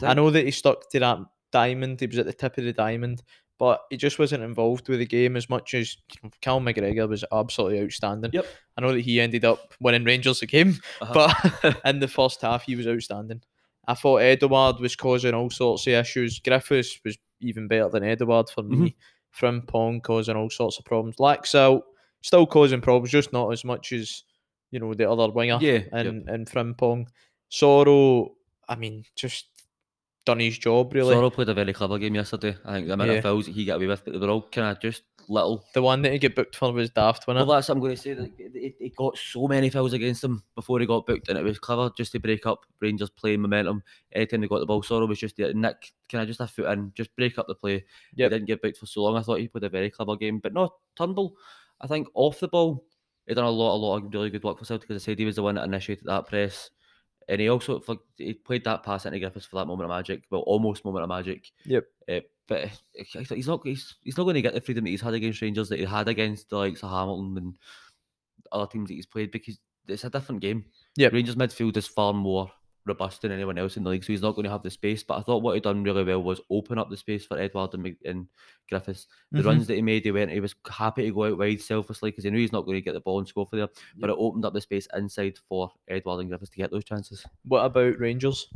[0.03, 1.19] I know that he stuck to that
[1.51, 2.01] diamond.
[2.01, 3.23] He was at the tip of the diamond,
[3.59, 5.97] but he just wasn't involved with the game as much as
[6.41, 8.31] Cal McGregor was absolutely outstanding.
[8.33, 8.47] Yep.
[8.77, 11.13] I know that he ended up winning Rangers the game, Uh-huh.
[11.63, 13.43] but in the first half he was outstanding.
[13.87, 16.39] I thought Edouard was causing all sorts of issues.
[16.41, 18.95] Griffiths was even better than Edouard for me.
[19.37, 21.17] Frimpong causing all sorts of problems.
[21.17, 21.83] Laxalt
[22.23, 24.25] still causing problems, just not as much as
[24.71, 25.89] you know the other winger Yeah, yep.
[25.93, 27.07] and and Frimpong.
[27.51, 28.31] Soro,
[28.69, 29.47] I mean, just
[30.29, 31.15] done his job really.
[31.15, 32.55] Soro played a very clever game yesterday.
[32.65, 33.17] I think the amount Yeah.
[33.17, 35.65] of fouls that he got away with, but they were all kind of just little.
[35.75, 37.97] The one that he got booked for was daft, wasn't Well, that's what I'm going
[37.97, 38.15] to say.
[38.15, 38.31] That
[38.79, 41.91] he, got so many fouls against him before he got booked, and it was clever
[41.97, 43.83] just to break up Rangers' playing momentum.
[44.13, 45.53] Anytime they got the ball, Soro was just there.
[45.55, 47.85] Nick, can I just have foot in, just break up the play?
[48.17, 49.17] He didn't get booked for so long.
[49.17, 51.37] I thought he played a very clever game, but no, Turnbull.
[51.81, 52.85] I think off the ball,
[53.27, 54.91] he done a lot, a lot of really good work for Celtic.
[54.91, 56.71] As I said, he was the one that initiated that press,
[57.29, 60.23] and he also for, he played that pass into Griffiths for that moment of magic.
[60.31, 61.51] Well, almost moment of magic.
[61.65, 61.85] Yep.
[62.11, 65.15] Uh, but he's not he's, he's not going to get the freedom that he's had
[65.15, 67.59] against Rangers that he had against the likes of Hamilton and
[68.51, 70.65] other teams that he's played because it's a different game.
[70.97, 71.09] Yeah.
[71.13, 72.51] Rangers midfield is far more
[72.89, 75.03] robust than anyone else in the league, so he's not going to have the space.
[75.05, 77.75] But I thought what he done really well was open up the space for Edouard
[77.75, 78.27] and, and
[78.69, 79.07] Griffiths.
[79.33, 79.47] The Mhm.
[79.47, 82.25] runs that he made, he went, he was happy to go out wide selflessly because
[82.25, 83.69] he knew he's not going to get the ball and score for there.
[83.97, 87.25] But it opened up the space inside for Edouard and Griffiths to get those chances.
[87.45, 88.49] What about Rangers?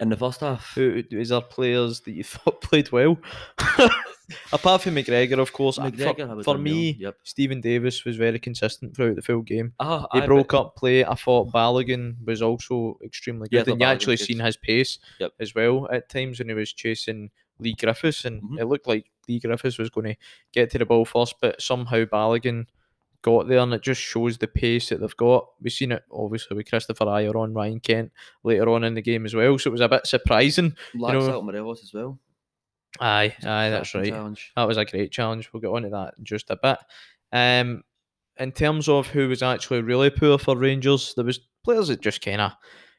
[0.00, 3.18] In the first half, Who is there players that you thought played well?
[4.52, 5.78] Apart from McGregor, of course.
[5.78, 7.16] McGregor, for for me, yep.
[7.24, 9.72] Steven Davis was very consistent throughout the full game.
[9.80, 11.04] Ah, He aye, broke but- up play.
[11.04, 14.98] I thought Balogun was also extremely Yeah, I good, and you actually seen his pace
[15.18, 15.32] Yep.
[15.40, 18.60] as well at times when he was chasing Leigh Griffiths, and Mhm.
[18.60, 20.16] it looked like Leigh Griffiths was going to
[20.52, 22.66] get to the ball first, but somehow Balogun
[23.22, 25.46] got there, and it just shows the pace that they've got.
[25.60, 28.12] We've seen it obviously with Kristoffer Ajer on Ryan Kent
[28.42, 30.74] later on in the game as well, so it was a bit surprising.
[30.94, 32.18] Lax know- out Morelos as well.
[32.98, 34.08] Aye, aye, that's right.
[34.08, 34.52] Challenge.
[34.56, 35.48] That was a great challenge.
[35.52, 36.78] We'll get on to that in just a bit.
[37.32, 37.82] Um,
[38.38, 42.22] in terms of who was actually really poor for Rangers, there was players that just
[42.22, 42.52] kind of.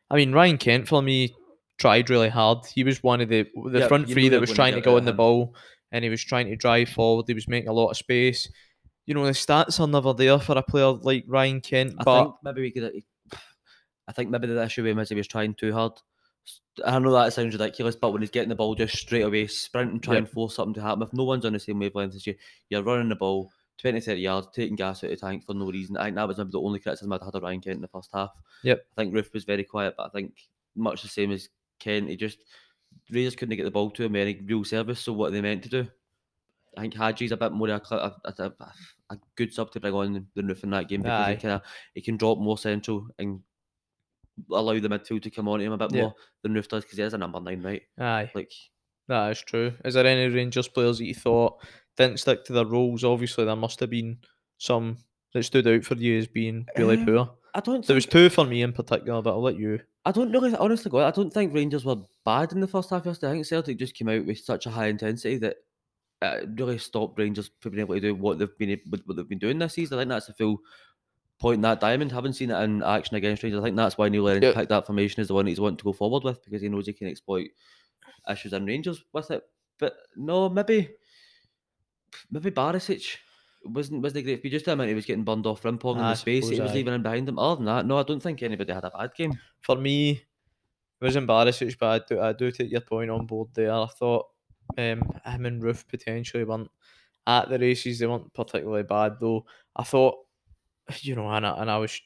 [0.10, 1.36] I mean, Ryan Kent for me
[1.78, 2.66] tried really hard.
[2.66, 5.06] He was one of the the Yeah, front three that was trying gonna go in
[5.06, 5.56] the ball,
[5.92, 7.26] and he was trying to drive forward.
[7.28, 8.50] He was making a lot of space.
[9.08, 12.24] You know, the stats are never there for a player like Ryan Kent, I but
[12.24, 13.04] think maybe we could.
[14.08, 15.94] I think maybe the issue with him is he was trying too hard.
[16.86, 19.92] I know that sounds ridiculous, but when he's getting the ball just straight away, sprint
[19.92, 21.04] and try and force something to happen.
[21.04, 22.36] If no one's on the same wavelength as you,
[22.70, 25.70] you're running the ball 20, 30 yards, taking gas out of the tank for no
[25.70, 25.98] reason.
[25.98, 27.88] I think that was maybe the only criticism I'd had of Ryan Kent in the
[27.88, 28.32] first half.
[28.64, 28.86] Yep.
[28.98, 30.34] I think Roofe was very quiet, but I think
[30.76, 31.50] much the same as
[31.80, 32.40] Kent, he just
[33.10, 35.02] Rangers couldn't get the ball to him any real service.
[35.02, 35.88] So what are they meant to do?
[36.78, 38.52] I think Hagi's a bit more of a, a, a,
[39.10, 41.34] a, good sub to bring on than Roofe in that game because Aye.
[41.34, 41.62] he kind of
[41.94, 43.42] he can drop more central and
[44.52, 46.02] allow the midfield to come on to him a bit Yeah.
[46.02, 46.14] more
[46.44, 47.82] than Roofe does because he is a number nine, right?
[48.00, 48.32] aye.
[48.34, 48.52] Like
[49.08, 49.74] That is true.
[49.84, 51.58] Is there any Rangers players that you thought
[51.98, 53.04] didn't stick to their roles?
[53.04, 54.20] Obviously, there must have been
[54.58, 54.98] some
[55.34, 57.32] that stood out for you as being really Um, poor.
[57.54, 57.86] I don't.
[57.86, 59.80] There was two for me in particular, but I'll let you.
[60.06, 63.06] I don't really, honestly, God, I don't think Rangers were bad in the first half
[63.06, 63.32] yesterday.
[63.32, 65.58] I think Celtic just came out with such a high intensity that
[66.22, 69.38] it really stopped Rangers from being able to do what they've been what they've been
[69.40, 69.98] doing this season.
[69.98, 70.60] I think that's the full
[71.42, 72.12] point in that diamond.
[72.12, 73.60] Haven't seen it in action against Rangers.
[73.60, 74.54] I think that's why Neil Lennon Yeah.
[74.54, 76.86] picked that formation as the one he's wanting to go forward with because he knows
[76.88, 77.50] he can exploit
[78.30, 79.44] issues in Rangers with it.
[79.80, 80.90] But no, maybe
[82.30, 83.18] maybe Barisic
[83.66, 84.38] wasn't wasn't great.
[84.40, 86.46] If you just a minute he was getting burned off Frimpong in I the space
[86.50, 86.76] he suppose, was aye.
[86.76, 87.40] leaving in behind him.
[87.40, 89.34] Other than that, no, I don't think anybody had a bad game.
[89.62, 93.50] For me, it was embarrassing, but I do, I do take your point on board
[93.54, 93.72] there.
[93.72, 94.28] I thought
[94.78, 96.70] um, him and Roofe potentially weren't
[97.28, 98.00] at the races.
[98.00, 99.46] They weren't particularly bad, though.
[99.76, 100.16] I thought,
[101.02, 102.00] you know, and I, and I was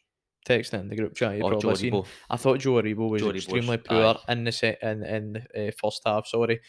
[0.48, 1.38] texting in the group chat.
[1.38, 1.94] You Or probably Joe seen.
[1.94, 2.06] Aribo.
[2.30, 4.32] I thought Joe Aribo was Joe Aribo extremely poor aye.
[4.34, 6.28] in the set in in the uh, first half.
[6.28, 6.60] Sorry,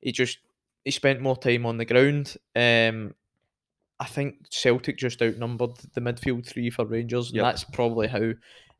[0.00, 0.38] he just
[0.84, 2.36] he spent more time on the ground.
[2.54, 3.14] Um,
[3.98, 7.44] I think Celtic just outnumbered the midfield three for Rangers, and Yep.
[7.44, 8.32] that's probably how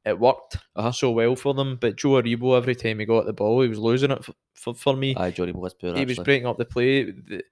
[0.04, 0.92] it worked Uh-huh.
[0.92, 1.78] so well for them.
[1.80, 4.74] But Joe Aribo, every time he got the ball, he was losing it for, for,
[4.74, 5.96] for me Aye, Johnny was poor.
[5.96, 7.04] he was breaking up the play.
[7.04, 7.42] The,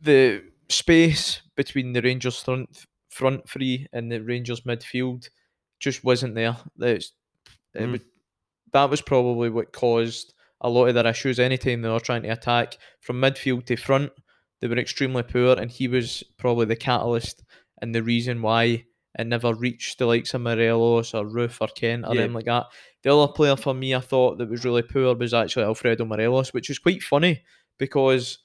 [0.00, 5.28] the space between the Rangers front front three and the Rangers midfield
[5.80, 6.56] just wasn't there.
[6.76, 7.12] That's
[7.76, 8.00] Mm.
[8.72, 11.38] that was probably what caused a lot of their issues.
[11.38, 14.10] Anytime they were trying to attack from midfield to front,
[14.60, 17.42] they were extremely poor, and he was probably the catalyst
[17.82, 18.84] and the reason why
[19.18, 22.22] it never reached the likes of Morelos or Roofe or Kent or Yeah.
[22.22, 22.66] them like that.
[23.02, 26.52] The other player for me I thought that was really poor was actually Alfredo Morelos,
[26.52, 27.42] which is quite funny
[27.78, 28.38] because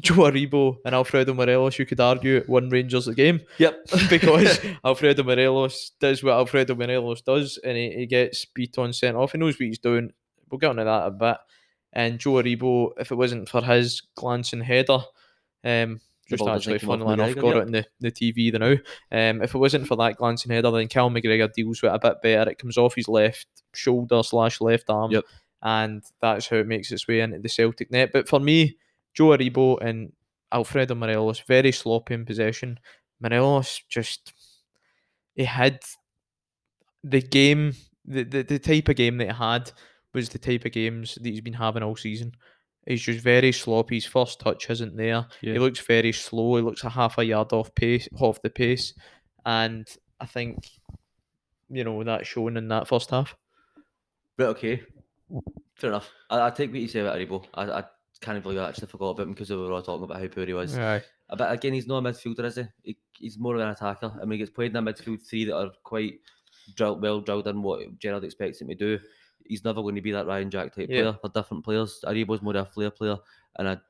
[0.00, 3.86] Joe Aribo and Alfredo Morelos, you could argue, won Rangers the game Yep.
[4.10, 9.16] because Alfredo Morelos does what Alfredo Morelos does and he, he gets beat on sent
[9.16, 9.32] off.
[9.32, 10.12] He knows what he's doing.
[10.50, 11.36] We'll get on to that a bit.
[11.92, 15.00] And Joe Aribo, if it wasn't for his glancing header,
[15.64, 17.56] um, just actually doesn't come off funnily enough, got yep.
[17.56, 18.72] it in the, the TV the now.
[19.10, 21.98] Um, if it wasn't for that glancing header, then Cal McGregor deals with it a
[21.98, 22.50] bit better.
[22.50, 25.24] It comes off his left shoulder slash left arm, Yep.
[25.62, 28.10] and that's how it makes its way into the Celtic net.
[28.12, 28.76] But for me,
[29.14, 30.12] Joe Aribo and
[30.52, 32.78] Alfredo Morelos very sloppy in possession.
[33.20, 34.32] Morelos just
[35.34, 35.80] he had
[37.04, 39.72] the game, the, the the type of game that he had
[40.12, 42.32] was the type of games that he's been having all season.
[42.86, 43.96] He's just very sloppy.
[43.96, 45.26] His first touch isn't there.
[45.42, 45.52] Yeah.
[45.52, 46.56] He looks very slow.
[46.56, 48.94] He looks a half a yard off pace, off the pace,
[49.44, 49.86] and
[50.18, 50.68] I think
[51.68, 53.36] you know that shown in that first half.
[54.38, 54.82] Right, okay.
[55.76, 56.10] Fair enough.
[56.28, 57.44] I, I take what you say about Aribo.
[57.54, 57.84] I, I
[58.20, 60.46] can't believe I actually forgot about him because we were all talking about how poor
[60.46, 60.76] he was.
[60.76, 61.02] Aye.
[61.28, 62.64] Uh, But again, he's not a midfielder, is he?
[62.82, 62.96] he?
[63.18, 64.12] He's more of an attacker.
[64.20, 66.20] I mean, he gets played in a midfield three that are quite
[66.76, 68.98] drilled, well drilled in what Gerrard expects him to do.
[69.46, 71.02] He's never going to be that Ryan Jack type Yeah.
[71.02, 71.18] player.
[71.22, 72.00] They're different players.
[72.06, 73.16] Aribo's more of a flair player
[73.56, 73.82] and a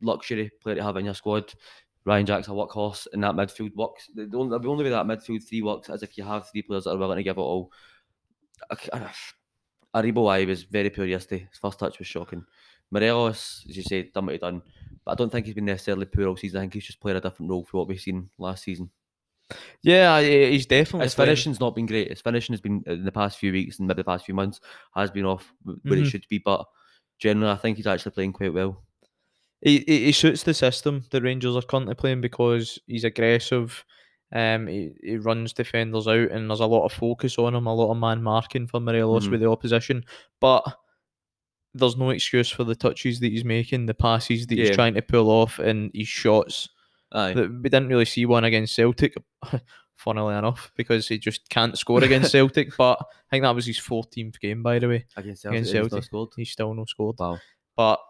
[0.00, 1.52] luxury player to have in your squad.
[2.06, 4.10] Ryan Jack's a workhorse, and that midfield works.
[4.14, 6.84] The only, the only way that midfield three works is if you have three players
[6.84, 7.70] that are willing to give it all.
[8.70, 9.12] I, c- I-
[10.02, 11.46] Aribo I was very poor yesterday.
[11.48, 12.44] His first touch was shocking.
[12.90, 14.62] Morelos, as you say, done what he done.
[15.04, 16.58] But I don't think he's been necessarily poor all season.
[16.58, 18.90] I think he's just playing a different role for what we've seen last season.
[19.82, 22.08] Yeah, he's definitely His playing- finishing's not been great.
[22.08, 24.60] His finishing has been in the past few weeks and maybe the past few months
[24.94, 26.10] has been off wh- where it Mhm.
[26.10, 26.38] should be.
[26.38, 26.64] But
[27.18, 28.82] generally, I think he's actually playing quite well.
[29.60, 33.82] he, he he suits the system the Rangers are currently playing because he's aggressive.
[34.32, 37.74] Um, he, he runs defenders out, and there's a lot of focus on him, a
[37.74, 39.30] lot of man marking for Morelos Mhm.
[39.30, 40.04] with the opposition.
[40.40, 40.64] But
[41.74, 45.02] there's no excuse for the touches that he's making, the passes that he's trying to
[45.02, 46.68] pull off, and his shots.
[47.12, 47.32] Aye.
[47.34, 49.14] that we didn't really see one against Celtic,
[49.94, 52.76] funnily enough, because he just can't score against Celtic.
[52.76, 55.04] But I think that was his 14th game, by the way.
[55.16, 56.28] against Celtic, against he's not scored.
[56.36, 57.16] He's still no scored.
[57.18, 57.38] Wow.
[57.76, 58.00] But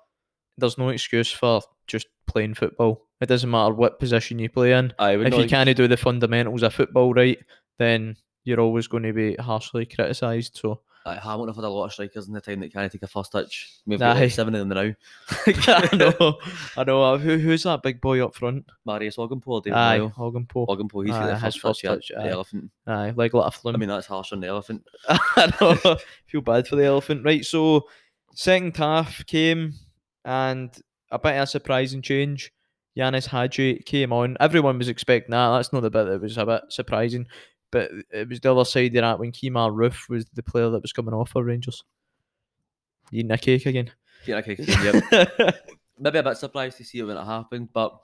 [0.57, 3.09] there's no excuse for just playing football.
[3.21, 4.93] It doesn't matter what position you play in.
[4.99, 7.39] Aye, If you can't do the fundamentals of football right,
[7.79, 10.59] then you're always going to be harshly criticised.
[10.61, 13.03] So Aye, Hamilton have had a lot of strikers in the time that can't take
[13.03, 13.75] a first touch.
[13.87, 14.95] We've got like seven of them now.
[15.47, 16.39] I know,
[16.79, 17.03] I know.
[17.03, 18.65] uh, Who, who's that big boy up front?
[18.89, 20.15] Marios David Aye, Moyo.
[20.15, 20.67] Ogkmpoe.
[20.67, 22.71] Ogkmpoe, he's got the first, first touch, the elephant.
[22.87, 23.75] Aye, like a flim.
[23.75, 24.83] I mean, that's harsh on the elephant.
[25.09, 25.97] I know.
[26.27, 27.23] Feel bad for the elephant.
[27.23, 27.87] Right, so
[28.35, 29.75] second half came
[30.25, 30.71] and
[31.11, 32.51] a bit of a surprising change.
[32.97, 34.37] Ianis Hagi came on.
[34.41, 35.51] Everyone was expecting that.
[35.57, 37.27] That's not the bit that was a bit surprising.
[37.75, 40.81] But it was the other side of that when Kemar Roofe was the player that
[40.81, 41.83] was coming off for Rangers.
[43.11, 43.91] Eating a cake again.
[44.27, 45.57] Yeah, okay, yep.
[45.99, 47.99] Maybe a bit surprised to see it when it happened, but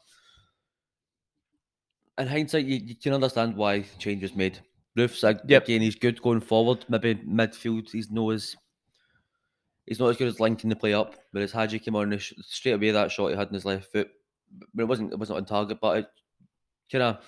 [2.18, 4.58] in hindsight, you, you can understand why change was made.
[4.98, 5.64] Roofe's ag- Yep.
[5.64, 6.84] again, he's good going forward.
[6.88, 8.56] Maybe midfield, he's no as
[9.86, 11.14] he's not as good as linking the play up.
[11.30, 14.10] Whereas Hagi came on sh- straight away that shot he had in his left foot,
[14.74, 16.06] but it wasn't it wasn't on target, but it
[16.90, 17.18] kind of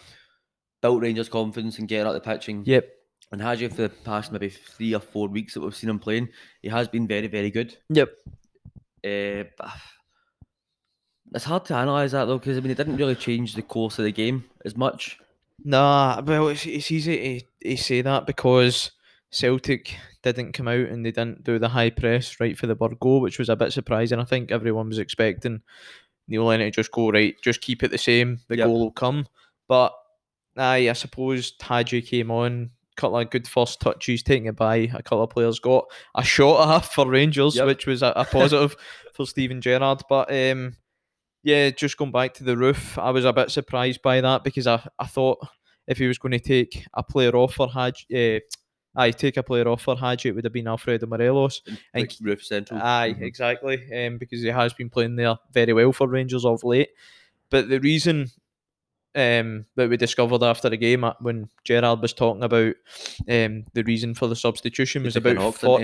[0.83, 2.62] built Rangers' confidence and getting out the pitching.
[2.66, 2.88] yep.
[3.31, 6.29] And Hagi for the past maybe three or four weeks that we've seen him playing,
[6.61, 7.75] he has been very very good.
[7.88, 8.11] Yep.
[9.05, 9.71] Uh, but
[11.35, 13.99] it's hard to analyse that though, because I mean, it didn't really change the course
[13.99, 15.18] of the game as much.
[15.64, 18.90] Nah, well, it's, it's easy to, to say that because
[19.31, 22.99] Celtic didn't come out and they didn't do the high press right for the bird
[23.01, 24.18] goal, which was a bit surprising.
[24.18, 25.62] I think everyone was expecting
[26.29, 28.66] Neil Lennon to just go right, just keep it the same, the Yep.
[28.66, 29.27] goal will come.
[29.68, 29.95] But
[30.57, 35.03] aye, I suppose Hagi came on, couple of good first touches, taking it by a
[35.03, 35.85] couple of players, got
[36.15, 37.67] a shot half for Rangers, Yep.
[37.67, 38.77] which was a, a positive
[39.15, 40.03] for Steven Gerrard.
[40.09, 40.77] But um,
[41.43, 44.67] yeah, just going back to the Roofe, I was a bit surprised by that because
[44.67, 45.38] I, I thought
[45.87, 48.41] if he was going to take a player off for Hagi, uh,
[49.01, 51.62] aye, take a player off for Hagi, it would have been Alfredo Morelos.
[51.67, 52.81] And Like Roofe central.
[52.81, 53.23] Aye, Mhm.
[53.23, 54.07] exactly.
[54.07, 56.91] Um, because he has been playing there very well for Rangers of late.
[57.51, 58.29] But the reason
[59.14, 62.75] um that we discovered after the game when Gerrard was talking about
[63.29, 65.83] um the reason for the substitution was about didn't fort-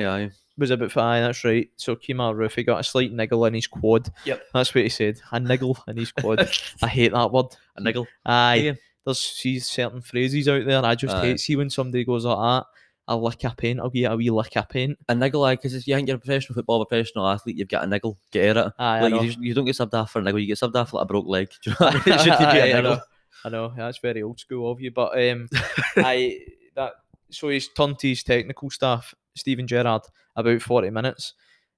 [0.56, 1.68] was about aye, that's right.
[1.76, 4.10] So Kemar he got a slight niggle in his quad.
[4.24, 4.42] Yep.
[4.52, 5.20] That's what he said.
[5.30, 6.50] A niggle in his quad.
[6.82, 7.46] I hate that word.
[7.76, 8.06] a niggle.
[8.26, 8.54] Aye.
[8.54, 8.72] Yeah.
[9.04, 11.26] There's see certain phrases out there I just Aye.
[11.26, 11.40] hate.
[11.40, 12.66] See when somebody goes like that,
[13.06, 14.98] I'll lick a paint, I'll get a wee lick a paint.
[15.08, 17.84] A niggle, aye, because if you think you're a professional football, professional athlete, you've got
[17.84, 18.18] a niggle.
[18.30, 18.72] Get at it.
[18.78, 20.90] Aye, like you, you don't get subbed off for a niggle, you get subbed off
[20.90, 21.48] for like a broke leg.
[21.64, 22.18] Do you know what I mean?
[22.18, 23.00] It should be Aye, a niggle.
[23.44, 25.48] I know that's very old school of you, but um,
[25.96, 26.38] I
[26.74, 26.92] that
[27.30, 30.02] so he's turned to his technical staff, Steven Gerrard,
[30.36, 31.34] about forty minutes,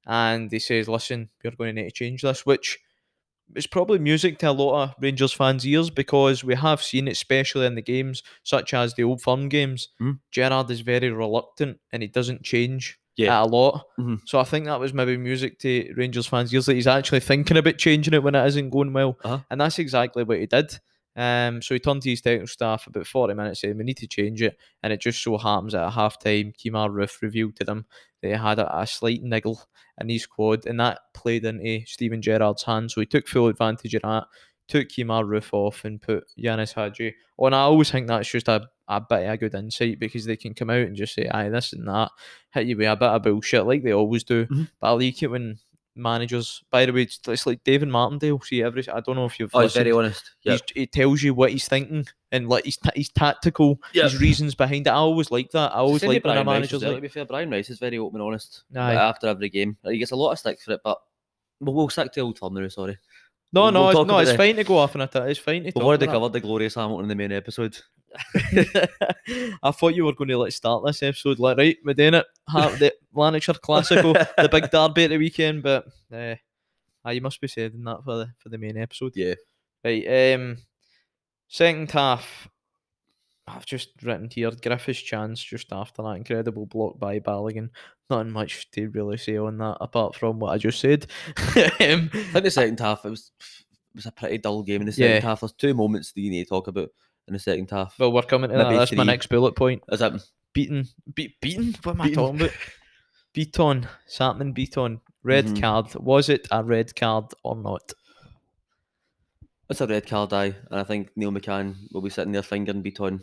[0.07, 2.79] and he says, "Listen, we're going to need to change this," which
[3.57, 7.13] is probably music to a lot of Rangers fans' ears because we have seen, it,
[7.13, 10.21] especially in the games such as the Old Firm games, Mm.
[10.31, 13.43] Gerrard is very reluctant and he doesn't change Yeah.
[13.43, 13.87] a lot.
[13.99, 14.21] Mhm.
[14.25, 17.57] So I think that was maybe music to Rangers fans' ears that he's actually thinking
[17.57, 19.19] about changing it when it isn't going well.
[19.25, 19.41] Uh-huh.
[19.51, 20.79] And that's exactly what he did.
[21.21, 24.07] Um, so he turned to his technical staff about 40 minutes saying, We need to
[24.07, 24.57] change it.
[24.83, 27.85] And it just so happens that at half time, Kemar Roofe revealed to them
[28.23, 29.61] that he had a, a slight niggle
[30.01, 32.95] in his quad, and that played into Steven Gerrard's hands.
[32.95, 34.29] So he took full advantage of that,
[34.67, 37.53] took Kemar Roofe off, and put Ianis Hagi on.
[37.53, 40.55] I always think that's just a, a bit of a good insight because they can
[40.55, 42.13] come out and just say, Aye, this and that,
[42.55, 44.47] hit you with a bit of bullshit like they always do.
[44.47, 44.71] Mhm.
[44.81, 45.59] But I like it when
[46.01, 48.41] managers, by the way, it's, it's like David Martindale.
[48.41, 50.33] See, every I don't know if you've Oh, listened very honest.
[50.43, 50.53] Yeah.
[50.53, 54.05] He's, he tells you what he's thinking and like he's, ta- he's tactical, Yep.
[54.05, 54.91] his reasons behind it.
[54.91, 55.73] I always like that.
[55.73, 57.79] I always like when a Brian Rice manager's like, to be fair, Brian Rice is
[57.79, 58.95] very open and honest Aye.
[58.95, 59.77] after every game.
[59.85, 60.99] He gets a lot of stick for it, but
[61.61, 62.99] we'll, we'll stick to Old Firm now, sorry.
[63.53, 65.15] no, we'll- no, we'll it's, no, it's the- fine to go off on it.
[65.15, 67.77] It's fine to We've talk already covered the glorious Hamilton in the main episode.
[69.63, 72.27] I thought you were going to like start this episode like right, we're doing it.
[72.49, 76.35] Ha- the Lanarkshire Classical, the big derby at the weekend, but uh,
[77.05, 79.13] ah, you must be saving that for the for the main episode.
[79.15, 79.35] Yeah.
[79.85, 80.35] Right.
[80.35, 80.59] Um,
[81.49, 82.49] second half,
[83.47, 87.71] I've just written here Griffith's chance just after that incredible block by Balogun.
[88.09, 91.07] Nothing much to really say on that apart from what I just said.
[91.37, 94.87] um, I think the second half it was it was a pretty dull game in
[94.87, 95.21] the second Yeah.
[95.21, 95.41] half.
[95.41, 96.91] There's two moments that you need to talk about
[97.31, 97.95] in the second half.
[97.99, 98.71] well, we're coming to that.
[98.71, 99.05] That's my three.
[99.13, 99.83] next bullet point.
[99.91, 100.13] Is that
[100.53, 101.75] Beaten, beat, beaten.
[101.85, 102.17] What am I Beaten.
[102.23, 102.51] talking about?
[103.35, 105.01] Bitton, Satman Bitton.
[105.23, 105.61] Red Mhm.
[105.61, 105.95] card.
[105.95, 107.93] Was it a red card or not?
[109.69, 112.83] it's a red card eye, and I think Neil McCann will be sitting there fingering
[112.83, 113.21] Bitton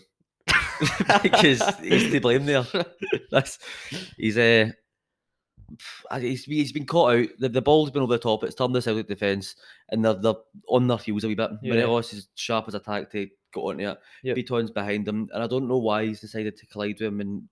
[1.22, 2.66] because he's to blame there.
[3.32, 3.60] That's
[4.16, 4.70] he's uh,
[6.20, 7.28] he's he's been caught out.
[7.40, 8.44] The, the ball's been over the top.
[8.46, 9.56] It's turned the Celtic defence,
[9.90, 10.36] and they're they're
[10.70, 11.52] on their heels a wee bit.
[11.62, 11.74] Yeah.
[11.74, 13.28] Morelos is sharp as a tack to
[13.62, 13.98] go onto it.
[14.24, 14.36] Yep.
[14.36, 17.44] Beaton's behind him, and I don't know why he's decided to collide with him and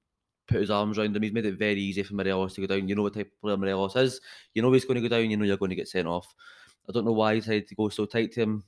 [0.47, 1.23] put his arms around him.
[1.23, 2.87] He's made it very easy for Morelos to go down.
[2.87, 4.21] You know what type of player Morelos is.
[4.53, 5.29] You know he's going to go down.
[5.29, 6.33] You know you're going to get sent off.
[6.87, 8.63] I don't know why he decided to go so tight to him.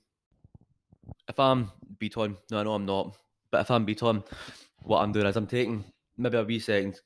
[1.28, 3.15] If I'm Beaton, no, I know I'm not.
[3.52, 4.23] But if I'm Beaton,
[4.84, 5.84] what I'm doing is I'm taking
[6.17, 7.00] maybe a wee second,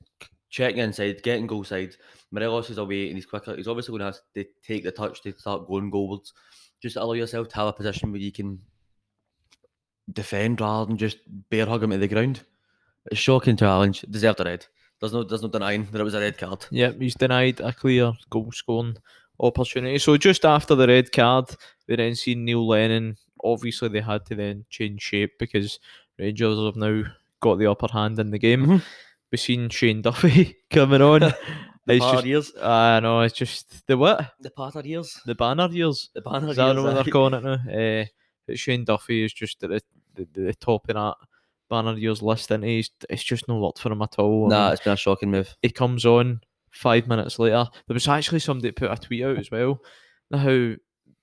[0.50, 1.96] checking inside, getting goal side.
[2.32, 3.56] Morelos is away and he's quicker.
[3.56, 6.32] He's obviously going to have to take the touch to start going goalwards.
[6.82, 8.60] Just allow yourself to have a position where you can
[10.12, 11.18] defend rather than just
[11.50, 12.42] bear hug him to the ground.
[13.12, 14.02] It's shocking challenge.
[14.10, 14.66] Deserved a red.
[15.00, 16.66] There's no, there's no denying that it was a red card.
[16.70, 18.98] Yep, he's denied a clear goal scoring
[19.40, 19.98] opportunity.
[19.98, 21.46] So just after the red card,
[21.88, 23.18] we then seen Neil Lennon.
[23.44, 25.80] Obviously, they had to then change shape because
[26.20, 27.04] Rangers have now
[27.40, 28.66] got the upper hand in the game.
[28.68, 28.84] Mhm.
[29.32, 31.34] We've seen Shane Duffy coming on.
[31.88, 32.52] The It's banner just, ears.
[32.64, 35.20] I know it's just the what The patter years.
[35.26, 36.12] the banner years.
[36.14, 36.84] The banner Is that ears.
[36.84, 37.54] what they're calling it now?
[37.54, 38.06] Uh,
[38.48, 39.82] but Shane Duffy is just at the,
[40.16, 41.16] the, the top of that
[41.70, 44.46] banner years list, and he's it's just no lot for him at all.
[44.48, 45.56] I Nah, mean, it's been a shocking move.
[45.62, 47.66] he comes on five minutes later.
[47.88, 49.82] There was actually somebody that put a tweet out as well.
[50.30, 50.74] Now how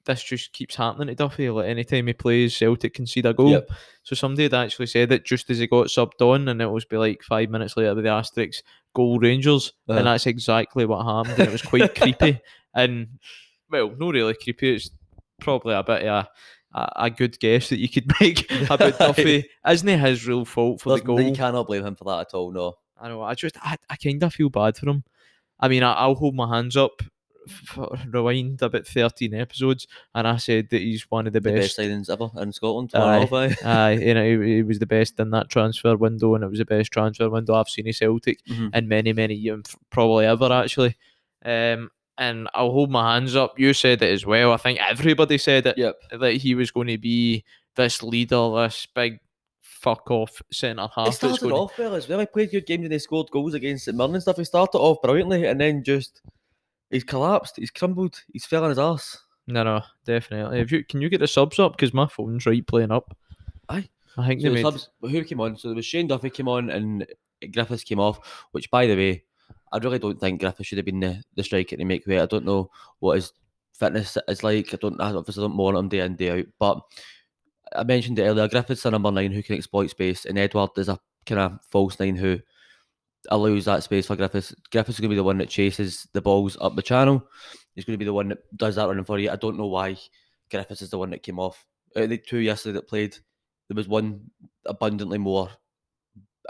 [0.05, 1.51] this just keeps happening to Duffy.
[1.51, 3.51] Like anytime he plays, Celtic concede a goal.
[3.51, 3.69] Yep.
[4.05, 6.87] So somebody had actually said it just as he got subbed on, and it was
[6.87, 8.63] be like five minutes later with the asterisks
[8.95, 9.99] goal Rangers, Uh-huh.
[9.99, 11.39] and that's exactly what happened.
[11.39, 12.41] And it was quite creepy,
[12.75, 13.09] and
[13.71, 14.77] well, not really creepy.
[14.77, 14.91] It's
[15.41, 16.29] probably a bit of a,
[16.75, 19.49] a, a good guess that you could make about Duffy.
[19.69, 21.21] Isn't it his real fault for the goal?
[21.21, 22.51] You cannot blame him for that at all.
[22.53, 22.75] No.
[23.01, 23.23] I know.
[23.23, 25.05] I just, I, I kind of feel bad for him.
[25.61, 27.01] I mean, I, I'll hold my hands up.
[27.65, 31.79] For, rewind about thirteen episodes, and I said that he's one of the The best
[31.79, 31.79] best.
[31.79, 32.91] signings ever in Scotland.
[32.95, 33.57] Aye.
[33.65, 33.93] Aye.
[34.03, 36.67] You know, he, he was the best in that transfer window, and it was the
[36.67, 38.75] best transfer window I've seen in Celtic Mhm.
[38.75, 40.97] in many, many years, probably ever actually.
[41.43, 43.59] Um, and I'll hold my hands up.
[43.59, 44.53] You said it as well.
[44.53, 46.01] I think everybody said it Yep.
[46.21, 47.45] that he was going to be
[47.77, 49.21] this leader, this big
[49.61, 51.07] fuck off centre half.
[51.07, 52.19] He started gonna- off well as well.
[52.19, 54.37] He played good games and he scored goals against St Mirren and stuff.
[54.37, 56.21] He started off brilliantly and then just
[56.91, 57.55] he's collapsed.
[57.57, 58.21] He's crumbled.
[58.33, 59.19] He's fell on his ass.
[59.47, 60.59] No, no, definitely.
[60.61, 63.17] If you can you get the subs up because my phone's right playing up.
[63.69, 63.89] Aye.
[64.17, 64.63] I think So they the made.
[64.63, 65.57] subs, who came on?
[65.57, 67.07] So there was Shane Duffy came on and
[67.53, 68.19] Griffiths came off.
[68.51, 69.25] Which, by the way,
[69.73, 72.21] I really don't think Griffiths should have been the, the striker to make weight.
[72.21, 73.33] I don't know what his
[73.75, 74.73] fitness is like.
[74.73, 75.01] I don't.
[75.01, 76.47] I obviously don't monitor him day in day out.
[76.59, 76.81] But
[77.77, 78.49] I mentioned it earlier.
[78.49, 81.99] Griffiths a number nine who can exploit space, and Edouard is a kind of false
[82.01, 82.39] nine who
[83.31, 84.55] allows that space for Griffiths.
[84.71, 87.27] Griffiths is going to be the one that chases the balls up the channel.
[87.75, 89.31] He's going to be the one that does that running for you.
[89.31, 89.97] I don't know why
[90.51, 91.65] Griffiths is the one that came off.
[91.97, 93.17] Out of the two yesterday that played,
[93.69, 94.31] there was one
[94.67, 95.51] abundantly more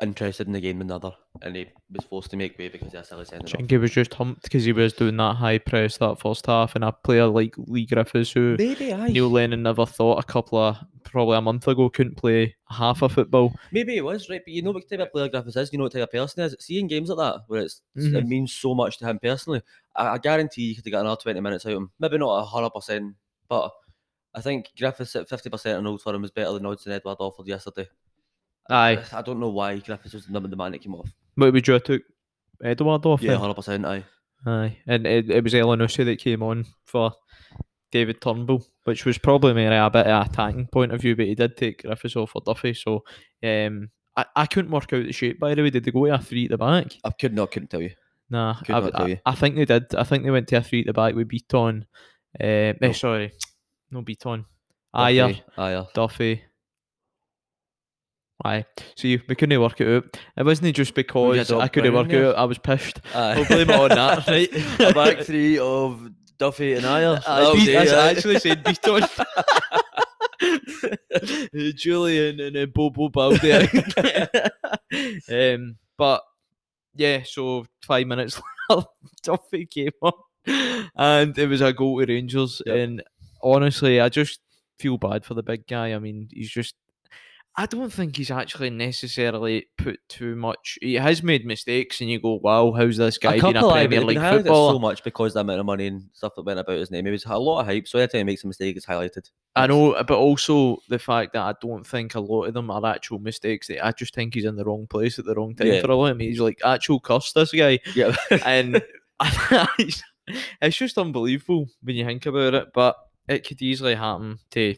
[0.00, 2.88] interested in the game than the other, and he was forced to make way because
[2.94, 3.56] of a silly sending I off.
[3.56, 6.74] think he was just humped because he was doing that high press that first half,
[6.74, 9.08] and a player like Leigh Griffiths, who Maybe I.
[9.08, 13.08] Neil Lennon never thought a couple of probably a month ago couldn't play half a
[13.08, 13.54] football.
[13.72, 15.72] Maybe it was right, but you know what type of player Griffiths is.
[15.72, 16.56] You know what type of person he is.
[16.60, 18.26] Seeing games like that where it's it Mhm.
[18.26, 19.62] means so much to him personally.
[19.96, 21.90] I, I guarantee you could have got another twenty minutes out of him.
[21.98, 23.14] Maybe not a hundred percent,
[23.48, 23.72] but
[24.34, 27.48] I think Griffiths at fifty percent on Old Firm is better than Odsonne Edouard offered
[27.48, 27.88] yesterday.
[28.70, 31.08] Aye, I don't know why Griffiths was the number the man that came off.
[31.36, 32.02] but would you took
[32.62, 33.22] Edouard off?
[33.22, 33.84] Yeah, hundred percent.
[33.86, 34.04] Aye.
[34.46, 37.12] Aye, and it, it was Elyounoussi that came on for
[37.90, 41.26] David Turnbull, which was probably maybe a bit of a attacking point of view, but
[41.26, 42.74] he did take Griffiths off for Duffy.
[42.74, 43.02] So
[43.42, 45.40] um, I, I couldn't work out the shape.
[45.40, 46.92] By the way, did they go to a three at the back?
[47.04, 47.90] I could not couldn't tell you.
[48.30, 49.18] Nah, Could I, tell I- you.
[49.24, 49.94] I think they did.
[49.94, 51.86] I think they went to a three at the back with Beaton.
[52.38, 52.92] Uh, eh, No.
[52.92, 53.32] sorry,
[53.90, 54.44] no Beaton.
[54.94, 55.92] Ajer, Ajer.
[55.94, 56.42] Duffy.
[58.44, 58.64] Aye,
[58.96, 60.16] see, we couldn't work it out.
[60.36, 62.36] It wasn't just because I couldn't work it out.
[62.36, 63.00] I was pissed.
[63.14, 63.34] Aye.
[63.36, 64.48] We'll blame it on that, right?
[64.80, 67.20] a back three of Duffy and Ajer.
[67.26, 69.02] I, do, I actually said Beaton.
[71.74, 73.68] Jullien and uh, Bobo Balde.
[75.30, 76.22] um, but
[76.94, 78.84] yeah, so five minutes later,
[79.22, 80.12] Duffy came on,
[80.94, 82.62] and it was a goal to Rangers.
[82.64, 82.76] Yep.
[82.76, 83.02] And
[83.42, 84.40] honestly, I just
[84.78, 85.92] feel bad for the big guy.
[85.92, 86.76] I mean, he's just.
[87.58, 90.78] I don't think he's actually necessarily put too much.
[90.80, 94.00] He has made mistakes, and you go, "Wow, how's this guy a been a Premier
[94.04, 96.92] League footballer?" so much because the amount of money and stuff that went about his
[96.92, 97.04] name.
[97.06, 99.28] He was a lot of hype, so every time he makes a mistake, it's highlighted.
[99.56, 102.86] I know, but also the fact that I don't think a lot of them are
[102.86, 103.66] actual mistakes.
[103.66, 105.80] That I just think he's in the wrong place at the wrong time Yeah.
[105.80, 106.20] for a lot of them.
[106.20, 108.80] He's like actual cuss this guy, Yeah, and
[109.78, 112.68] it's just unbelievable when you think about it.
[112.72, 112.96] But
[113.28, 114.76] it could easily happen to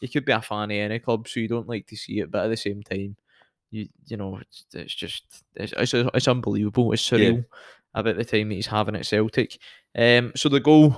[0.00, 2.30] you could be a fan of any club, so you don't like to see it,
[2.30, 3.16] but at the same time,
[3.70, 5.24] you you know it's, it's just
[5.54, 6.92] it's, it's it's unbelievable.
[6.92, 7.18] It's Yeah.
[7.18, 7.44] surreal
[7.94, 9.58] about the time that he's having at Celtic.
[9.96, 10.96] Um, so the goal.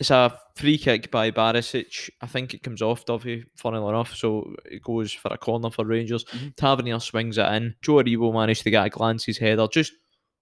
[0.00, 2.10] It's a free kick by Barisic.
[2.20, 4.14] I think it comes off Duffy, funnily enough.
[4.16, 6.24] So it goes for a corner for Rangers.
[6.24, 6.56] Mhm.
[6.56, 7.76] Tavernier swings it in.
[7.80, 9.92] Joe Aribo managed to get a glance his header, just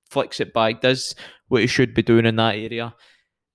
[0.08, 1.14] flicks it back, does
[1.48, 2.94] what he should be doing in that area.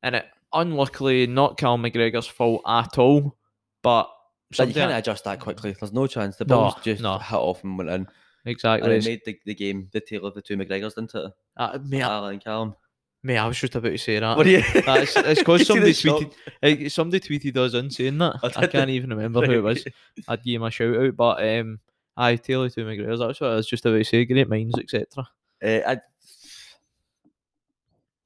[0.04, 3.38] And it unluckily not Cal McGregor's fault at all.
[3.84, 4.10] But
[4.58, 5.76] but you can't adjust that quickly.
[5.80, 6.38] There's no chance.
[6.38, 7.18] The No, ball's just no.
[7.18, 8.08] hit off and went in, and
[8.46, 8.90] exactly.
[8.92, 11.32] it it's- made the, the game the tale of the two McGregors, didn't it?
[11.58, 12.76] uh, mate, I, Alan and Callum.
[13.24, 14.38] mate, I was just about to say that.
[14.38, 14.62] What do you?
[14.74, 16.34] That's- it's 'cause You see somebody tweeted-
[16.64, 18.36] Eh, somebody tweeted us in saying that.
[18.44, 19.86] Oh, I can't even remember who it was.
[20.28, 21.80] I'd give him a shout out, but um,
[22.16, 23.20] I Taylor to McGregor's.
[23.20, 24.26] That's what I was just about to say.
[24.26, 25.28] Great minds, etc.
[25.64, 25.98] Uh, I...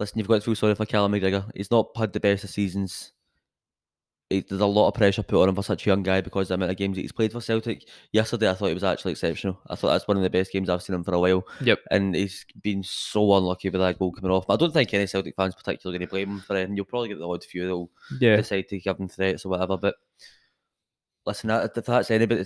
[0.01, 1.45] Listen, you've got to feel sorry for Callum McGregor.
[1.53, 3.13] He's not had the best of seasons.
[4.31, 6.45] He, there's a lot of pressure put on him for such a young guy because
[6.45, 7.87] of the amount of games that he's played for Celtic.
[8.11, 9.59] Yesterday, I thought he was actually exceptional.
[9.69, 11.45] I thought that's one of the best games I've seen him for a while.
[11.61, 11.81] Yep.
[11.91, 14.47] And he's been so unlucky with that goal coming off.
[14.47, 16.67] But I don't think any Celtic fans particularly going to blame him for it.
[16.67, 19.49] And you'll probably get the odd few that'll Yeah, decide to give him threats or
[19.49, 19.77] whatever.
[19.77, 19.93] But
[21.27, 22.43] listen, if that's anybody,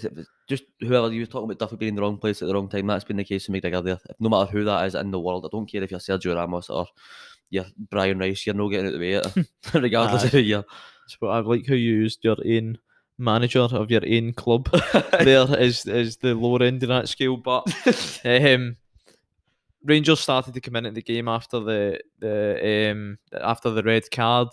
[0.49, 2.67] just whoever you were talking about Duffy being in the wrong place at the wrong
[2.67, 3.99] time, that's been the case with McGregor there.
[4.19, 6.69] No matter who that is in the world, I don't care if you're Sergio Ramos
[6.69, 6.85] or
[7.49, 10.25] you're Brian Rice, you're not getting out of the way, of it, regardless Aye.
[10.27, 10.65] of who you're.
[11.21, 12.77] but I like how you used your own
[13.17, 14.69] manager of your own club.
[15.19, 17.63] there is is the lower end of that scale, but
[18.25, 18.75] um,
[19.83, 24.49] Rangers started to come into the game after the the um after the red card.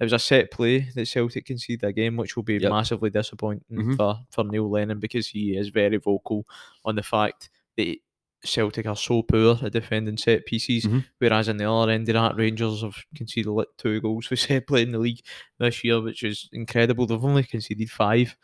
[0.00, 2.68] It was a set play that Celtic conceded again, which will be Yep.
[2.68, 3.96] massively disappointing Mhm.
[3.96, 6.44] for, for Neil Lennon because he is very vocal
[6.84, 7.96] on the fact that
[8.44, 11.04] Celtic are so poor at defending set pieces, Mhm.
[11.18, 14.66] whereas in the other end of that, Rangers have conceded like two goals for set
[14.66, 15.20] play in the league
[15.58, 17.06] this year, which is incredible.
[17.06, 18.36] They've only conceded five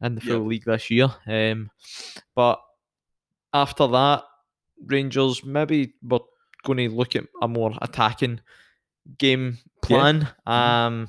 [0.00, 0.46] in the full Yep.
[0.48, 1.08] league this year.
[1.26, 1.70] Um,
[2.34, 2.60] but
[3.52, 4.24] after that,
[4.84, 6.20] Rangers maybe were
[6.64, 8.40] going to look at a more attacking
[9.18, 10.28] game plan.
[10.46, 11.08] Um,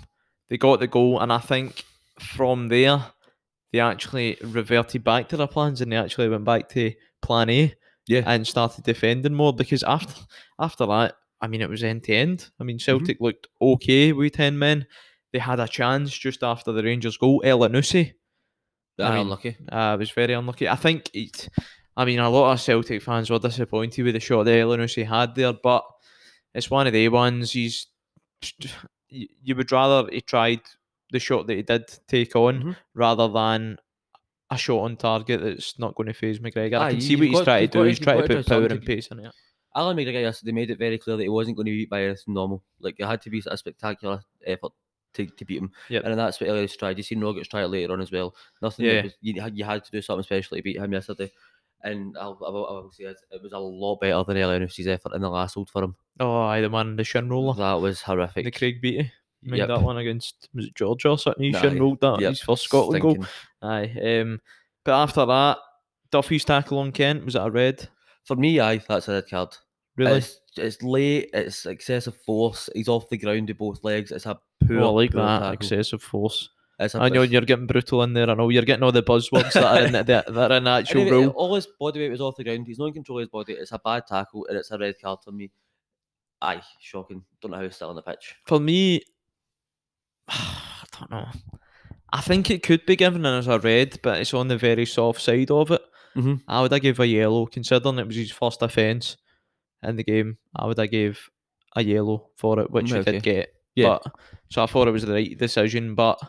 [0.50, 1.86] they got the goal, and I think
[2.20, 3.04] from there
[3.72, 7.74] they actually reverted back to their plans, and they actually went back to plan A
[8.08, 8.24] Yeah.
[8.26, 10.14] and started defending more because after
[10.60, 12.50] after that, I mean, it was end to end.
[12.60, 14.86] I mean, Celtic looked okay with ten men.
[15.32, 17.42] They had a chance just after the Rangers goal.
[17.46, 18.14] Elyounoussi
[19.00, 19.58] I Aye, mean, unlucky.
[19.72, 20.68] uh, was very unlucky.
[20.70, 21.50] I think it,
[21.98, 25.34] I mean, a lot of Celtic fans were disappointed with the shot that Elyounoussi had
[25.36, 25.84] there, but
[26.54, 27.52] it's one of the ones.
[27.54, 27.88] He's
[29.10, 30.62] you you would rather he tried
[31.12, 32.76] the shot that he did take on Mhm.
[32.96, 33.78] rather than
[34.54, 36.80] a shot on target that's not going to phase McGregor.
[36.80, 37.84] I can see what he's trying to do.
[37.84, 39.32] He's trying to put power and pace in it.
[39.76, 42.04] Alan McGregor yesterday made it very clear that he wasn't going to be beat by
[42.04, 42.64] anything normal.
[42.80, 44.72] Like it had to be a spectacular effort
[45.16, 45.72] to, to beat him.
[45.90, 46.04] Yep.
[46.06, 46.98] And that's what Elias tried.
[46.98, 48.36] You see Rogic try it later on as well.
[48.62, 48.86] Nothing.
[48.86, 49.04] Yeah.
[49.04, 51.32] was, you, had, you had to do something special to beat him yesterday.
[51.84, 54.88] And I'll, I will, I will say it, it was a lot better than Elias's
[54.88, 55.96] effort in the last old for him.
[56.20, 58.46] Oh, aye, the man, the shin roller, That was horrific.
[58.46, 59.12] the Craig Beattie.
[59.46, 59.68] Made Yep.
[59.68, 61.44] that one against was it Georgia or something?
[61.44, 62.20] He shin rolled that.
[62.22, 63.26] Yep, His first Scotland goal.
[63.62, 64.20] Aye.
[64.22, 64.40] Um,
[64.86, 65.58] but after that,
[66.12, 67.88] Duffy's tackle on Kent was it a red?
[68.26, 69.50] For me, aye, that's a red card.
[69.98, 70.18] Really?
[70.18, 71.30] It's, it's late.
[71.34, 72.70] It's excessive force.
[72.74, 74.12] He's off the ground with both legs.
[74.12, 75.54] It's a poor, oh, I like poor that tackle.
[75.54, 76.50] excessive force.
[76.80, 78.30] It's a, I know you're getting brutal in there.
[78.30, 81.02] I know you're getting all the buzzwords that are in the, that are in actual
[81.02, 81.30] Anyway, rule.
[81.36, 82.66] all his body weight was off the ground.
[82.66, 83.54] He's not in control of his body.
[83.54, 85.52] It's a bad tackle and it's a red card for me.
[86.42, 87.24] Aye, shocking.
[87.42, 88.36] Don't know how he's still on the pitch.
[88.48, 89.02] For me,
[90.84, 91.28] I don't know.
[92.12, 95.22] I think it could be given as a red, but it's on the very soft
[95.22, 95.82] side of it.
[96.16, 96.42] Mhm.
[96.48, 99.18] I would have give a yellow, considering it was his first offence
[99.82, 100.38] in the game.
[100.56, 101.30] I would have give
[101.76, 103.14] a yellow for it, which he Okay.
[103.14, 103.54] did get.
[103.76, 103.98] Yeah.
[104.04, 104.14] But
[104.52, 105.96] so I thought it was the right decision.
[105.96, 106.20] But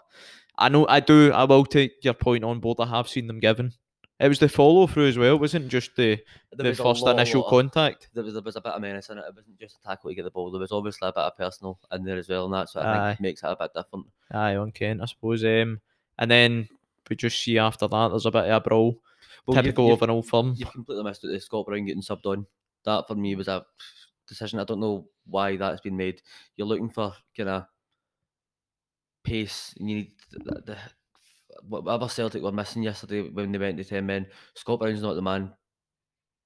[0.56, 1.30] I know I do.
[1.32, 2.78] I will take your point on board.
[2.80, 3.74] I have seen them given.
[4.20, 5.34] It was the follow through as well.
[5.34, 6.16] It wasn't just the
[6.52, 8.10] There the first lot- initial lot of- contact.
[8.14, 9.24] There was, there was a bit of menace in it.
[9.28, 10.50] It wasn't just a tackle to get the ball.
[10.52, 13.10] There was obviously a bit of personal in there as well, and that's what I
[13.10, 13.10] Aye.
[13.14, 14.06] think makes it a bit different.
[14.30, 15.44] Aye, on Kent, I suppose.
[15.44, 15.80] Um,
[16.18, 16.68] and then
[17.10, 19.00] we just see after that there's a bit of a brawl,
[19.46, 20.54] Well, you've- typical you've, of an old firm.
[20.56, 22.46] You've completely missed out the Scott Brown getting subbed on.
[22.84, 23.66] That for me was a
[24.28, 24.60] decision.
[24.60, 26.22] I don't know why that's been made.
[26.56, 27.66] You're looking for kind of
[29.24, 30.76] pace, and you need the, the,
[31.68, 35.22] whatever Celtic were missing yesterday when they went to ten men, Scott Brown's not the
[35.22, 35.52] man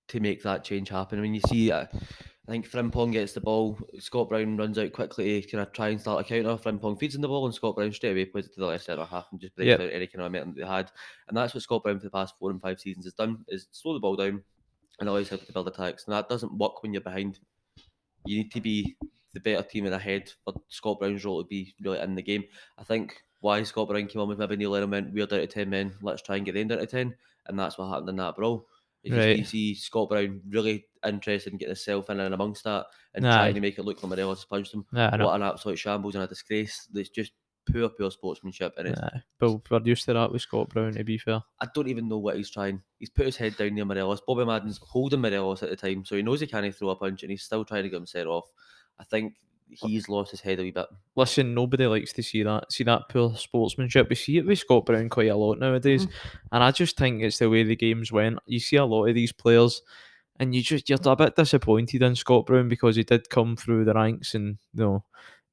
[0.09, 1.20] to make that change happen.
[1.20, 1.86] When you see, uh,
[2.46, 5.88] I think Frimpong gets the ball, Scott Brown runs out quickly to kind of try
[5.88, 6.56] and start a counter.
[6.56, 8.84] Frimpong feeds in the ball, and Scott Brown straight away plays it to the left
[8.84, 9.80] centre half and just breaks Yep.
[9.80, 10.90] out any kind of momentum they had.
[11.28, 13.66] And that's what Scott Brown for the past four and five seasons has done: is
[13.70, 14.42] slow the ball down
[14.98, 16.06] and always help to build attacks.
[16.06, 17.38] And that doesn't work when you're behind.
[18.24, 18.96] You need to be
[19.34, 22.44] the better team in ahead for Scott Brown's role to be really in the game.
[22.78, 25.47] I think why Scott Brown came on with maybe Neil Lennon went, we're down to
[25.47, 27.14] 10 men, let's try and get them down to 10.
[27.47, 28.66] And that's what happened in that brawl.
[29.03, 32.86] You, just, you see Scott Brown really interested in getting himself in and amongst that
[33.14, 33.34] and Aye.
[33.34, 34.84] trying to make it look like Morelos punched him.
[34.91, 36.89] What an absolute shambles and a disgrace.
[36.93, 37.32] It's just
[37.72, 38.74] poor, poor sportsmanship.
[38.76, 39.01] And it's,
[39.39, 41.43] but we're used to that with Scott Brown, to be fair.
[41.61, 42.82] I don't even know what he's trying.
[42.99, 44.20] He's put his head down near Morelos.
[44.26, 47.22] Bobby Madden's holding Morelos at the time, so he knows he can't throw a punch
[47.22, 48.51] and he's still trying to get him set off.
[48.99, 49.34] I think
[49.70, 50.86] he's lost his head a wee bit.
[51.16, 52.72] Listen, nobody likes to see that.
[52.72, 54.08] See that poor sportsmanship.
[54.08, 56.06] We see it with Scott Brown quite a lot nowadays,
[56.52, 58.38] and I just think it's the way the games went.
[58.46, 59.82] You see a lot of these players,
[60.40, 63.84] and you just you're a bit disappointed in Scott Brown because he did come through
[63.84, 65.04] the ranks and you know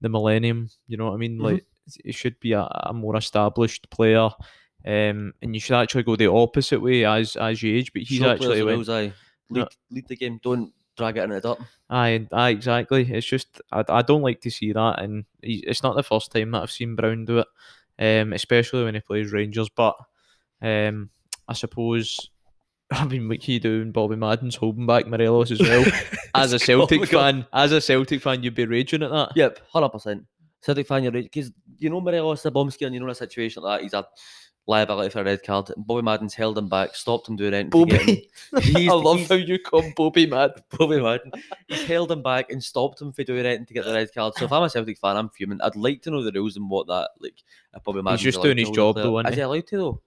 [0.02, 0.70] the millennium.
[0.88, 1.38] You know what I mean?
[1.40, 1.44] Mhm.
[1.44, 1.66] Like
[2.04, 4.30] he should be a, a more established player.
[4.88, 7.92] Um, and you should actually go the opposite way as as you age.
[7.92, 8.88] But he's Show actually went.
[8.88, 9.12] No.
[9.50, 10.40] Lead, lead the game.
[10.44, 11.66] Don't drag it into the dirt.
[11.90, 13.08] Aye, aye, exactly.
[13.12, 16.32] It's just I, I don't like to see that, and he, it's not the first
[16.32, 17.48] time that I've seen Brown do it,
[18.00, 19.70] um, especially when he plays Rangers.
[19.70, 19.96] But
[20.62, 21.10] um,
[21.48, 22.30] I suppose
[22.92, 25.86] I mean what he doing, Bobby Madden's holding back Morelos as well.
[26.36, 29.32] as a Celtic fan, as a Celtic fan, you'd be raging at that.
[29.36, 30.26] Yep, hundred percent.
[30.62, 33.12] Celtic fan, you're because you know Morelos is a bomb scare, and you know in
[33.12, 34.08] a situation like that, he's a
[34.68, 35.72] liability for a red card.
[35.78, 37.72] Bobby Madden's held him back, stopped him doing anything.
[37.72, 38.18] to get him-
[38.52, 40.64] Bobby, He's- I love he's- how you call Bobby Madden.
[40.78, 41.32] Bobby Madden.
[41.68, 44.34] He's held him back and stopped him from doing anything to get the red card.
[44.36, 45.62] So if I'm a Celtic fan, I'm fuming.
[45.62, 47.44] I'd like to know the rules and what that like.
[47.76, 49.06] If Bobby Madden's just doing his job player.
[49.06, 49.40] though, isn't Is he?
[49.42, 50.02] he allowed to though?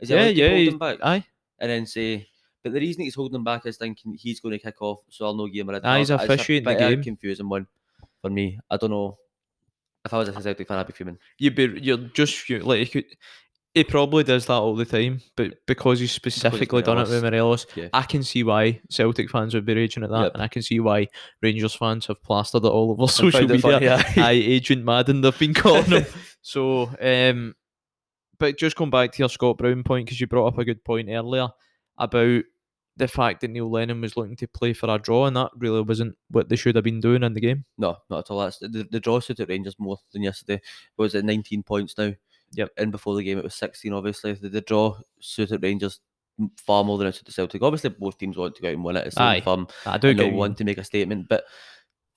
[0.00, 1.24] Is he Yeah, allowed to yeah, hold him back aye,
[1.58, 2.28] and then say?
[2.62, 5.24] But the reason he's holding him back is thinking he's going to kick off, so
[5.26, 6.20] I'll no give him a red Aye, he's card.
[6.20, 7.02] It's a officiating the bit of a game.
[7.02, 7.66] confusing one
[8.20, 8.58] for me.
[8.70, 9.18] I don't know.
[10.04, 11.18] If I was a Celtic fan, I'd be fuming.
[11.38, 13.16] you'd be you're just fu- like you could,
[13.74, 17.66] he probably does that all the time, but because he's specifically done it with Morelos,
[17.74, 17.88] Yeah.
[17.92, 20.34] I can see why Celtic fans would be raging at that, Yep.
[20.34, 21.08] and I can see why
[21.40, 23.58] Rangers fans have plastered it all over social media.
[23.58, 24.04] funny, aye.
[24.16, 26.04] Aye, Agent Madden, they've been calling him.
[26.42, 27.54] so, um,
[28.38, 30.84] but just going back to your Scott Brown point, because you brought up a good
[30.84, 31.48] point earlier
[31.96, 32.42] about
[32.98, 35.80] the fact that Neil Lennon was looking to play for a draw, and that really
[35.80, 37.64] wasn't what they should have been doing in the game.
[37.78, 38.40] No, not at all.
[38.40, 40.60] That's the, the draw suited Rangers more than yesterday.
[40.98, 42.12] Was it 19 points now?
[42.54, 42.70] Yep.
[42.76, 43.92] And before the game, it was 16.
[43.92, 46.00] Obviously, the, the draw suited Rangers
[46.56, 47.62] far more than it suited Celtic.
[47.62, 49.06] Obviously, both teams want to go out and win it.
[49.06, 49.42] It's Aye.
[49.86, 51.44] I do they'll want to make a statement, but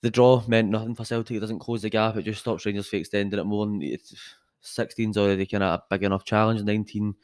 [0.02, 1.36] the draw meant nothing for Celtic.
[1.36, 2.16] It doesn't close the gap.
[2.16, 3.66] It just stops Rangers from extending it more.
[3.66, 4.14] And it's
[4.62, 6.62] 16's already kind of a big enough challenge.
[6.62, 7.14] 19,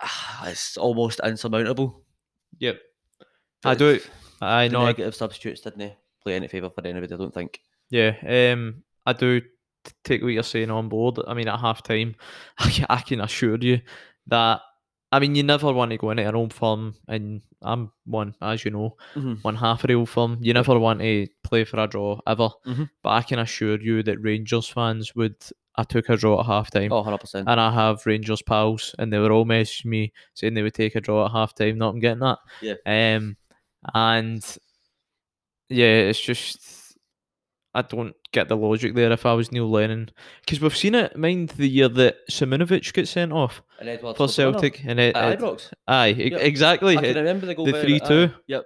[0.00, 2.02] ah, it's almost insurmountable.
[2.58, 2.80] Yep.
[3.64, 4.00] I do.
[4.40, 4.82] I know.
[4.82, 7.14] I- negative substitutes didn't play any favour for anybody.
[7.14, 7.60] I don't think.
[7.90, 9.42] Yeah, um, I do
[10.04, 11.18] take what you're saying on board.
[11.26, 12.14] I mean, at half time,
[12.58, 13.80] I can, I can assure you
[14.28, 14.60] that.
[15.14, 18.64] I mean, you never want to go into an old firm, and I'm one, as
[18.64, 19.44] you know, Mhm.
[19.44, 20.38] one half of the old firm.
[20.40, 22.48] You never want to play for a draw ever.
[22.66, 22.88] Mhm.
[23.02, 25.34] But I can assure you that Rangers fans would.
[25.76, 26.92] I took a draw at half time.
[26.92, 27.46] Oh, 100%.
[27.46, 30.94] And I have Rangers pals, and they were all messaging me saying they would take
[30.96, 31.76] a draw at half time.
[31.76, 32.38] Not I'm getting that.
[32.62, 32.74] Yeah.
[32.86, 33.36] Um,
[33.94, 34.42] and
[35.68, 36.60] yeah, it's just
[37.74, 39.10] I don't get the logic there.
[39.12, 40.10] If I was Neil Lennon,
[40.40, 41.16] because we've seen it.
[41.16, 45.72] Mind the year that Simunovic got sent off And for Celtic, and it, At Ibrox.
[45.88, 46.40] aye, Yep.
[46.42, 46.98] exactly.
[46.98, 47.64] I can remember the goal.
[47.66, 48.34] the 3-2.
[48.46, 48.64] Yep.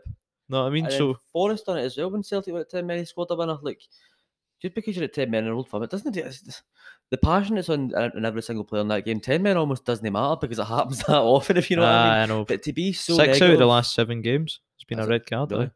[0.49, 0.85] know what I mean?
[0.87, 3.29] And So Forrest done it as well when Celtic were at 10 men, he scored
[3.31, 3.59] a winner.
[3.63, 3.81] Like,
[4.61, 6.17] just because you're at 10 men in an old firm, it doesn't.
[6.17, 6.63] It's, it's-
[7.11, 10.13] the passion that's on in every single player in that game, 10 men almost doesn't
[10.13, 12.23] matter because it happens that often, if you know what I mean.
[12.23, 12.45] I know.
[12.45, 15.09] But to be so Six out of the last seven games, it's been a it?
[15.09, 15.53] red card.
[15.53, 15.67] Really?
[15.67, 15.71] aye.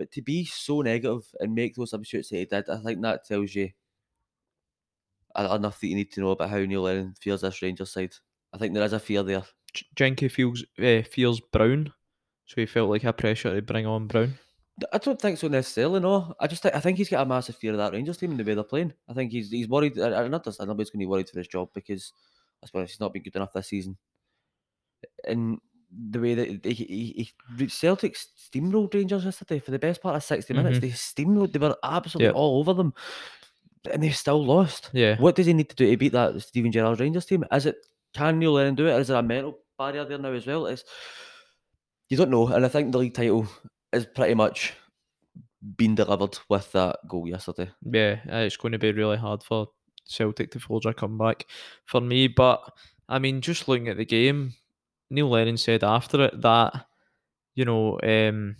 [0.00, 3.26] But to be so negative and make those substitutes that he did, I think that
[3.26, 3.68] tells you
[5.36, 8.14] enough that you need to know about how Neil Lennon feels this Rangers side.
[8.54, 9.42] I think there is a fear there.
[9.74, 11.92] J- Jenky feels uh, feels Brown,
[12.46, 14.38] so he felt like a pressure to bring on Brown.
[14.90, 16.00] I don't think so necessarily.
[16.00, 18.30] No, I just think, I think he's got a massive fear of that Rangers team
[18.30, 18.94] and the way they're playing.
[19.06, 19.98] I think he's he's worried.
[19.98, 22.14] I, I not understand nobody's going to be worried for his job because
[22.62, 23.98] I suppose he's not been good enough this season.
[25.28, 25.58] And
[25.92, 30.54] the way that he, he, Celtic steamrolled Rangers yesterday for the best part of 60
[30.54, 30.78] minutes.
[30.78, 30.80] Mhm.
[30.82, 31.52] They steamrolled.
[31.52, 32.34] They were absolutely Yep.
[32.36, 32.94] all over them,
[33.90, 34.90] and they still lost.
[34.92, 37.44] Yeah, What does he need to do to beat that Steven Gerrard's Rangers team?
[37.52, 37.76] Is it
[38.14, 40.66] can Neil Lennon do it, is there a mental barrier there now as well?
[40.66, 40.84] It's
[42.08, 43.46] you don't know, and I think the league title
[43.92, 44.74] is pretty much
[45.76, 47.70] been delivered with that goal yesterday.
[47.82, 49.68] yeah, uh, it's going to be really hard for
[50.06, 51.46] Celtic to forge a comeback
[51.84, 52.26] for me.
[52.28, 52.62] But
[53.08, 54.54] I mean, just looking at the game,
[55.10, 56.86] Neil Lennon said after it that
[57.54, 58.56] you know um,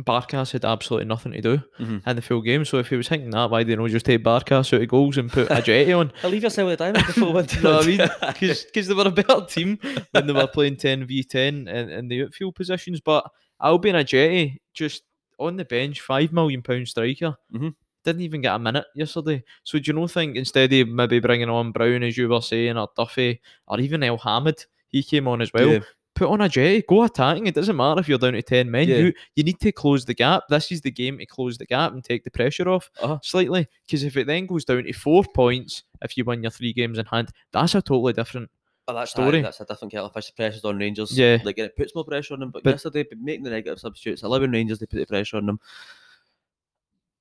[0.00, 2.06] Barkas had absolutely nothing to do Mhm.
[2.06, 2.64] in the full game.
[2.64, 5.18] So if he was thinking that, why didn't he just take Barkas out of goals
[5.18, 6.12] and put a jetty on?
[6.22, 8.08] I'll leave yourself with a diamond before know what I mean,
[8.40, 9.78] because they were a better team
[10.12, 13.00] when they were playing 10 v 10 in, in the outfield positions.
[13.00, 15.02] But I'll be in Ajeti just
[15.38, 17.36] on the bench, £5 million pound striker.
[17.54, 17.74] Mhm.
[18.04, 19.42] Didn't even get a minute yesterday.
[19.62, 22.76] So do you know think instead of maybe bringing on Brown, as you were saying,
[22.78, 25.68] or Duffy, or even Elhamed, he came on as well.
[25.74, 25.80] Yeah.
[26.14, 27.46] Put on Ajeti, go attacking.
[27.46, 28.88] It doesn't matter if you're down to 10 men.
[28.88, 28.96] Yeah.
[28.96, 30.44] You you need to close the gap.
[30.48, 33.18] This is the game to close the gap and take the pressure off Uh-huh.
[33.22, 33.68] slightly.
[33.86, 36.98] Because if it then goes down to four points, if you win your three games
[36.98, 38.50] in hand, that's a totally different.
[38.88, 39.40] Oh, that's story.
[39.40, 40.26] that's a different kettle of fish.
[40.26, 41.16] The pressure's on Rangers.
[41.16, 41.38] Yeah.
[41.44, 42.50] Like it puts more pressure on them.
[42.50, 45.60] But, But- yesterday, making the negative substitutes, allowing Rangers to put the pressure on them.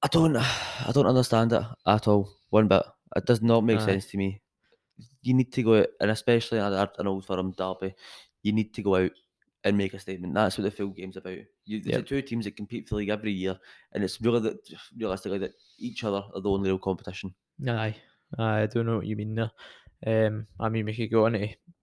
[0.02, 2.30] I don't, I don't understand it at all.
[2.50, 2.84] One bit.
[3.16, 3.86] It does not make Aye.
[3.86, 4.42] sense to me.
[5.22, 7.96] You need to go out, and especially at an old firm derby,
[8.44, 9.12] you need to go out
[9.66, 10.34] and make a statement.
[10.34, 11.38] That's what the full game's about.
[11.66, 12.06] You, there's Yep.
[12.08, 13.58] two teams that compete for the league every year,
[13.92, 14.58] and it's really that
[14.98, 17.34] realistically that each other are the only real competition.
[17.68, 17.96] Aye,
[18.38, 19.52] aye, I don't know what you mean there.
[20.08, 21.40] Um, I mean, we could go on to,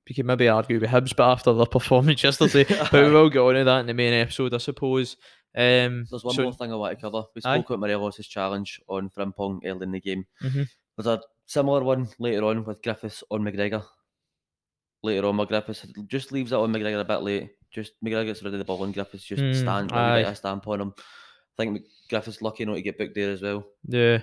[0.09, 3.41] we could maybe argue with Hibs, but after their performance yesterday, but we will get
[3.41, 5.17] on to that in the main episode, I suppose.
[5.57, 7.23] Um, There's one so- more thing I want to cover.
[7.35, 7.57] We Aye.
[7.61, 10.27] spoke about Morelos' challenge on Frimpong early in the game.
[10.43, 10.67] Mhm.
[10.97, 13.85] There's a similar one later on with Griffiths on McGregor.
[15.03, 17.51] Later on, with Griffiths just leaves it on McGregor a bit late.
[17.71, 20.21] Just McGregor gets rid of the ball and Griffiths just Mm, stand aye.
[20.21, 20.95] a stamp on him.
[20.99, 21.03] I
[21.63, 23.65] think Griffiths lucky not to get booked there as well.
[23.87, 24.23] Yeah,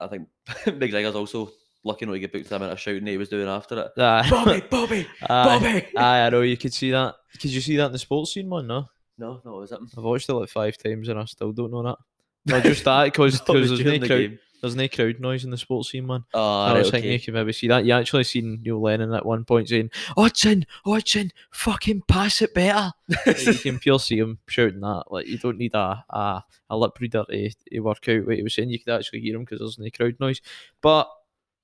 [0.00, 0.28] I think
[0.66, 1.50] McGregor's also
[1.84, 4.00] lucky not to get booked for the amount of shouting he was doing after it.
[4.00, 4.28] aye.
[4.30, 5.96] Bobby, Bobby, aye, Bobby.
[5.96, 7.14] aye, I know you could see that.
[7.40, 8.66] Could you see that in the sports scene one?
[8.66, 8.88] No,
[9.18, 9.80] No, no, was it?
[9.96, 11.96] I've watched it like five times and I still don't know that.
[12.46, 14.08] No, just that because No, there's no the crowd.
[14.08, 14.38] game.
[14.62, 16.24] There's no crowd noise in the Sportscene man.
[16.32, 17.24] Oh, I right, was thinking you okay.
[17.26, 17.84] can maybe see that.
[17.84, 22.90] You actually seen Neil Lennon at one point saying, Hodgson, Hodgson, fucking pass it better.
[23.26, 25.04] Like, you can pure see him shouting that.
[25.10, 28.42] Like you don't need a a, a lip reader to, to work out what he
[28.42, 28.70] was saying.
[28.70, 30.40] You could actually hear him because there's no crowd noise.
[30.80, 31.08] But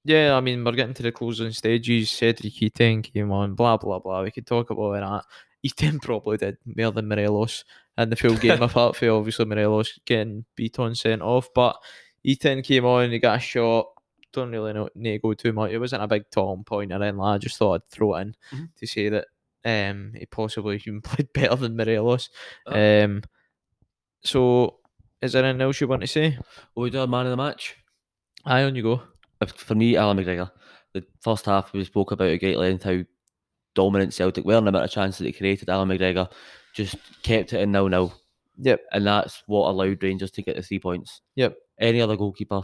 [0.04, 2.10] yeah, I mean we're getting to the closing stages.
[2.10, 4.22] Cedric Itten came on, blah blah blah.
[4.22, 5.24] We could talk about that.
[5.68, 7.64] Itten probably did more than Morelos
[7.96, 11.48] in the full game apart from obviously Morelos getting Beaton sent off.
[11.54, 11.76] But
[12.26, 13.86] Itten came on, he got a shot.
[14.32, 15.70] Don't really know need to go too much.
[15.70, 17.20] It wasn't a big talking point or anything.
[17.20, 18.68] I just thought I'd throw it in Mhm.
[18.76, 19.26] to say that
[19.64, 22.30] um he possibly even played better than Morelos.
[22.66, 23.04] Oh.
[23.04, 23.22] Um
[24.22, 24.80] so
[25.22, 26.38] is there anything else you want to say?
[26.74, 27.76] Will we do a man of the match?
[28.44, 29.02] Aye on you go.
[29.46, 30.50] for me, Alan McGregor,
[30.92, 33.00] the first half we spoke about at great length how
[33.74, 35.68] dominant Celtic were and the amount of chances that they created.
[35.68, 36.30] Alan McGregor
[36.72, 38.12] just kept it in nil nil,
[38.58, 38.80] Yep.
[38.92, 41.20] and that's what allowed Rangers to get the three points.
[41.36, 41.56] Yep.
[41.78, 42.62] Any other goalkeeper,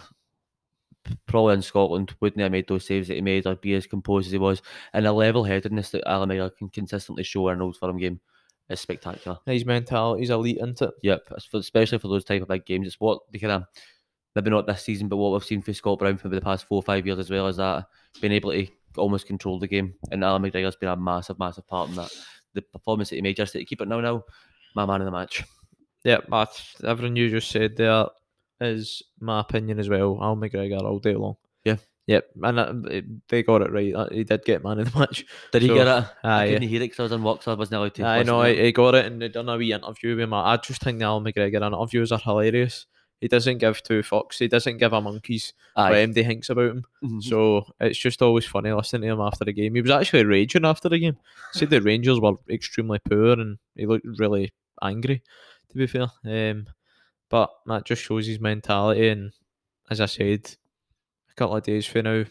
[1.26, 4.26] probably in Scotland, wouldn't have made those saves that he made or be as composed
[4.26, 4.62] as he was.
[4.92, 8.20] And the level headedness that Alan McGregor can consistently show in an Old Firm game
[8.68, 9.38] is spectacular.
[9.46, 10.90] His mentality's elite, isn't it?
[11.02, 12.86] Yep, especially for those type of big games.
[12.86, 13.64] It's what they kind of
[14.36, 16.76] maybe not this season, but what we've seen for Scott Brown for the past four
[16.76, 17.86] or five years as well as that
[18.20, 18.66] being able to
[18.96, 19.94] almost controlled the game.
[20.10, 22.10] And Alan McGregor's been a massive, massive part in that.
[22.54, 24.24] The performance that he made just to keep it now now,
[24.74, 25.44] my man of the match.
[26.04, 28.06] Yep, that's everything you just said there
[28.60, 30.18] is my opinion as well.
[30.22, 31.36] Al McGregor all day long.
[31.64, 31.76] Yeah.
[32.06, 32.72] Yep, and uh,
[33.28, 33.94] they got it right.
[33.94, 35.24] uh, He did get man of the match.
[35.52, 36.04] Did he So, get it?
[36.24, 38.04] I couldn't hear it because I was in work, so I wasn't allowed to.
[38.04, 38.66] I know to I, it.
[38.66, 40.34] I got it and they done a wee interview with him.
[40.34, 42.86] I just think the Al McGregor interviews are hilarious.
[43.20, 44.38] He doesn't give two fucks.
[44.38, 46.06] He doesn't give a monkeys what Aye.
[46.06, 46.84] MD thinks about him.
[47.04, 47.22] Mhm.
[47.22, 49.74] So it's just always funny listening to him after the game.
[49.74, 51.18] He was actually raging after the game.
[51.52, 54.52] Said the Rangers were extremely poor and he looked really
[54.82, 55.22] angry,
[55.68, 56.08] to be fair.
[56.24, 56.66] Um,
[57.28, 59.08] but that just shows his mentality.
[59.08, 59.32] And
[59.90, 60.56] as I said,
[61.30, 62.24] a couple of days from now,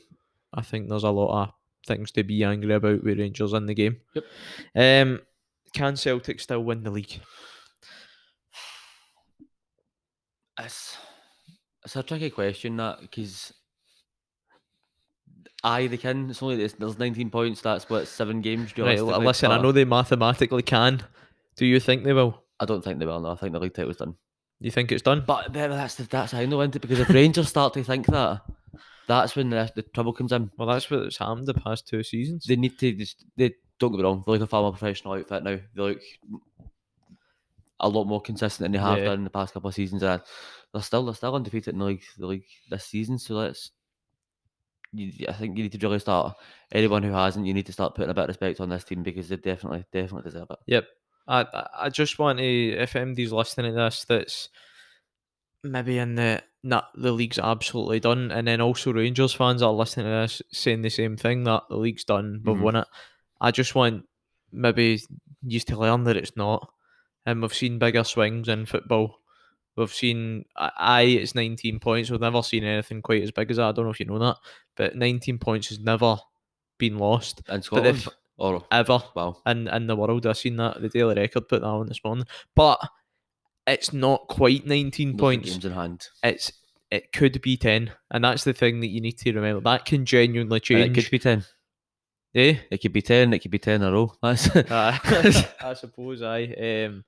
[0.53, 1.53] I think there's a lot of
[1.85, 4.01] things to be angry about with Rangers in the game.
[4.15, 4.25] Yep.
[4.75, 5.21] Um,
[5.73, 7.19] can Celtic still win the league?
[10.60, 10.97] It's,
[11.86, 13.53] it's a tricky question that because
[15.64, 16.30] aye they can.
[16.30, 17.62] It's only there's, there's 19 points.
[17.62, 18.78] That's what seven games.
[18.78, 21.03] Right, listen, I know they mathematically can.
[21.55, 22.43] Do you think they will?
[22.60, 23.20] I don't think they will.
[23.20, 24.16] No, I think the league title's done.
[24.60, 25.24] You think it's done?
[25.26, 26.82] But th- that's the, that's how I know, isn't it?
[26.82, 28.41] Because if Rangers start to think that,
[29.07, 30.51] that's when the, the trouble comes in.
[30.57, 32.45] Well, that's what's happened the past two seasons.
[32.45, 34.24] They need to just they don't get me wrong.
[34.26, 35.60] They look a far more professional outfit now.
[35.76, 36.01] They look
[37.80, 39.05] a lot more consistent than they have Yeah.
[39.05, 40.03] done in the past couple of seasons.
[40.03, 40.21] And
[40.73, 43.17] they're still they're still undefeated in the league the league this season.
[43.19, 43.71] So let's.
[44.91, 46.36] You, I think you need to really start.
[46.71, 49.03] Anyone who hasn't, you need to start putting a bit of respect on this team
[49.03, 50.59] because they definitely definitely deserve it.
[50.65, 50.88] Yep.
[51.27, 51.45] I
[51.77, 54.49] I- just want to if MD's listening to this that's
[55.63, 58.32] maybe in the nah, the league's absolutely done.
[58.32, 61.77] And then also Rangers fans are listening to this saying the same thing that the
[61.77, 62.61] league's done, we've Mhm.
[62.61, 62.88] won it.
[63.39, 64.05] I just want
[64.51, 64.99] maybe
[65.43, 66.67] used to learn that it's not.
[67.30, 69.19] And we've seen bigger swings in football.
[69.75, 72.09] We've seen, I- it's 19 points.
[72.09, 73.67] We've never seen anything quite as big as that.
[73.67, 74.38] I don't know if you know that,
[74.75, 76.17] but 19 points has never
[76.77, 77.97] been lost In Scotland?
[77.97, 78.07] if-
[78.38, 79.38] or ever wow.
[79.45, 80.25] in, in the world.
[80.25, 82.25] I've seen that the Daily Record put that on this morning,
[82.55, 82.80] but
[83.67, 85.49] it's not quite 19 loads points.
[85.51, 86.07] games in hand.
[86.23, 86.51] It's
[86.89, 89.59] it could be 10, and that's the thing that you need to remember.
[89.61, 90.97] That can genuinely And change.
[90.97, 91.45] it could be ten.
[92.34, 92.55] eh?
[92.71, 93.34] It could be ten.
[93.34, 94.13] It could be ten in a row.
[94.23, 96.43] That's I suppose I.
[96.86, 97.03] Um,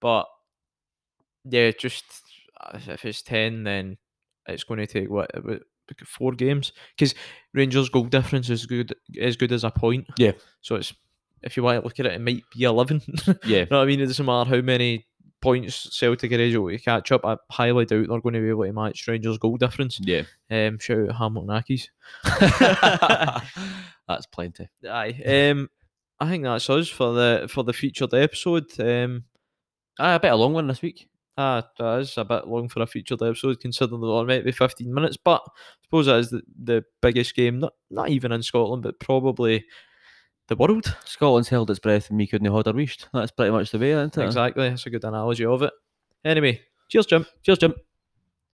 [0.00, 0.26] but
[1.44, 2.04] yeah, just
[2.60, 3.96] uh, if it's ten, then
[4.46, 5.30] it's going to take what
[6.04, 7.14] four games because
[7.54, 10.06] Rangers' goal difference is good as good as a point.
[10.18, 10.32] Yeah.
[10.60, 10.94] So it's
[11.42, 13.02] if you want to look at it, it might be eleven.
[13.44, 13.60] yeah.
[13.60, 14.00] You know what I mean?
[14.00, 15.06] It doesn't matter how many
[15.40, 17.24] points Celtic are able to catch up.
[17.24, 19.98] I highly doubt they're going to be able to match Rangers' goal difference.
[20.00, 20.22] Yeah.
[20.50, 21.88] Um, shout out Hamilton Accies.
[24.08, 24.68] That's plenty.
[24.88, 25.50] Aye.
[25.50, 25.70] Um,
[26.18, 28.66] I think that's us for the for the featured episode.
[28.78, 29.24] Um,
[29.98, 31.08] Ah, a bit of a long one this week.
[31.36, 34.52] ah, that is a bit long for a featured episode, considering that it might be
[34.52, 35.16] fifteen minutes.
[35.16, 35.50] But I
[35.84, 39.64] suppose that is the, the biggest game, not not even in Scotland, but probably
[40.48, 40.96] the world.
[41.04, 43.08] Scotland's held its breath and me couldn't hold her reached.
[43.12, 44.24] That's pretty much the way, isn't it?
[44.24, 44.68] Exactly.
[44.68, 45.72] That's a good analogy of it.
[46.24, 47.24] Anyway, cheers, Jim.
[47.42, 47.74] Cheers, Jim.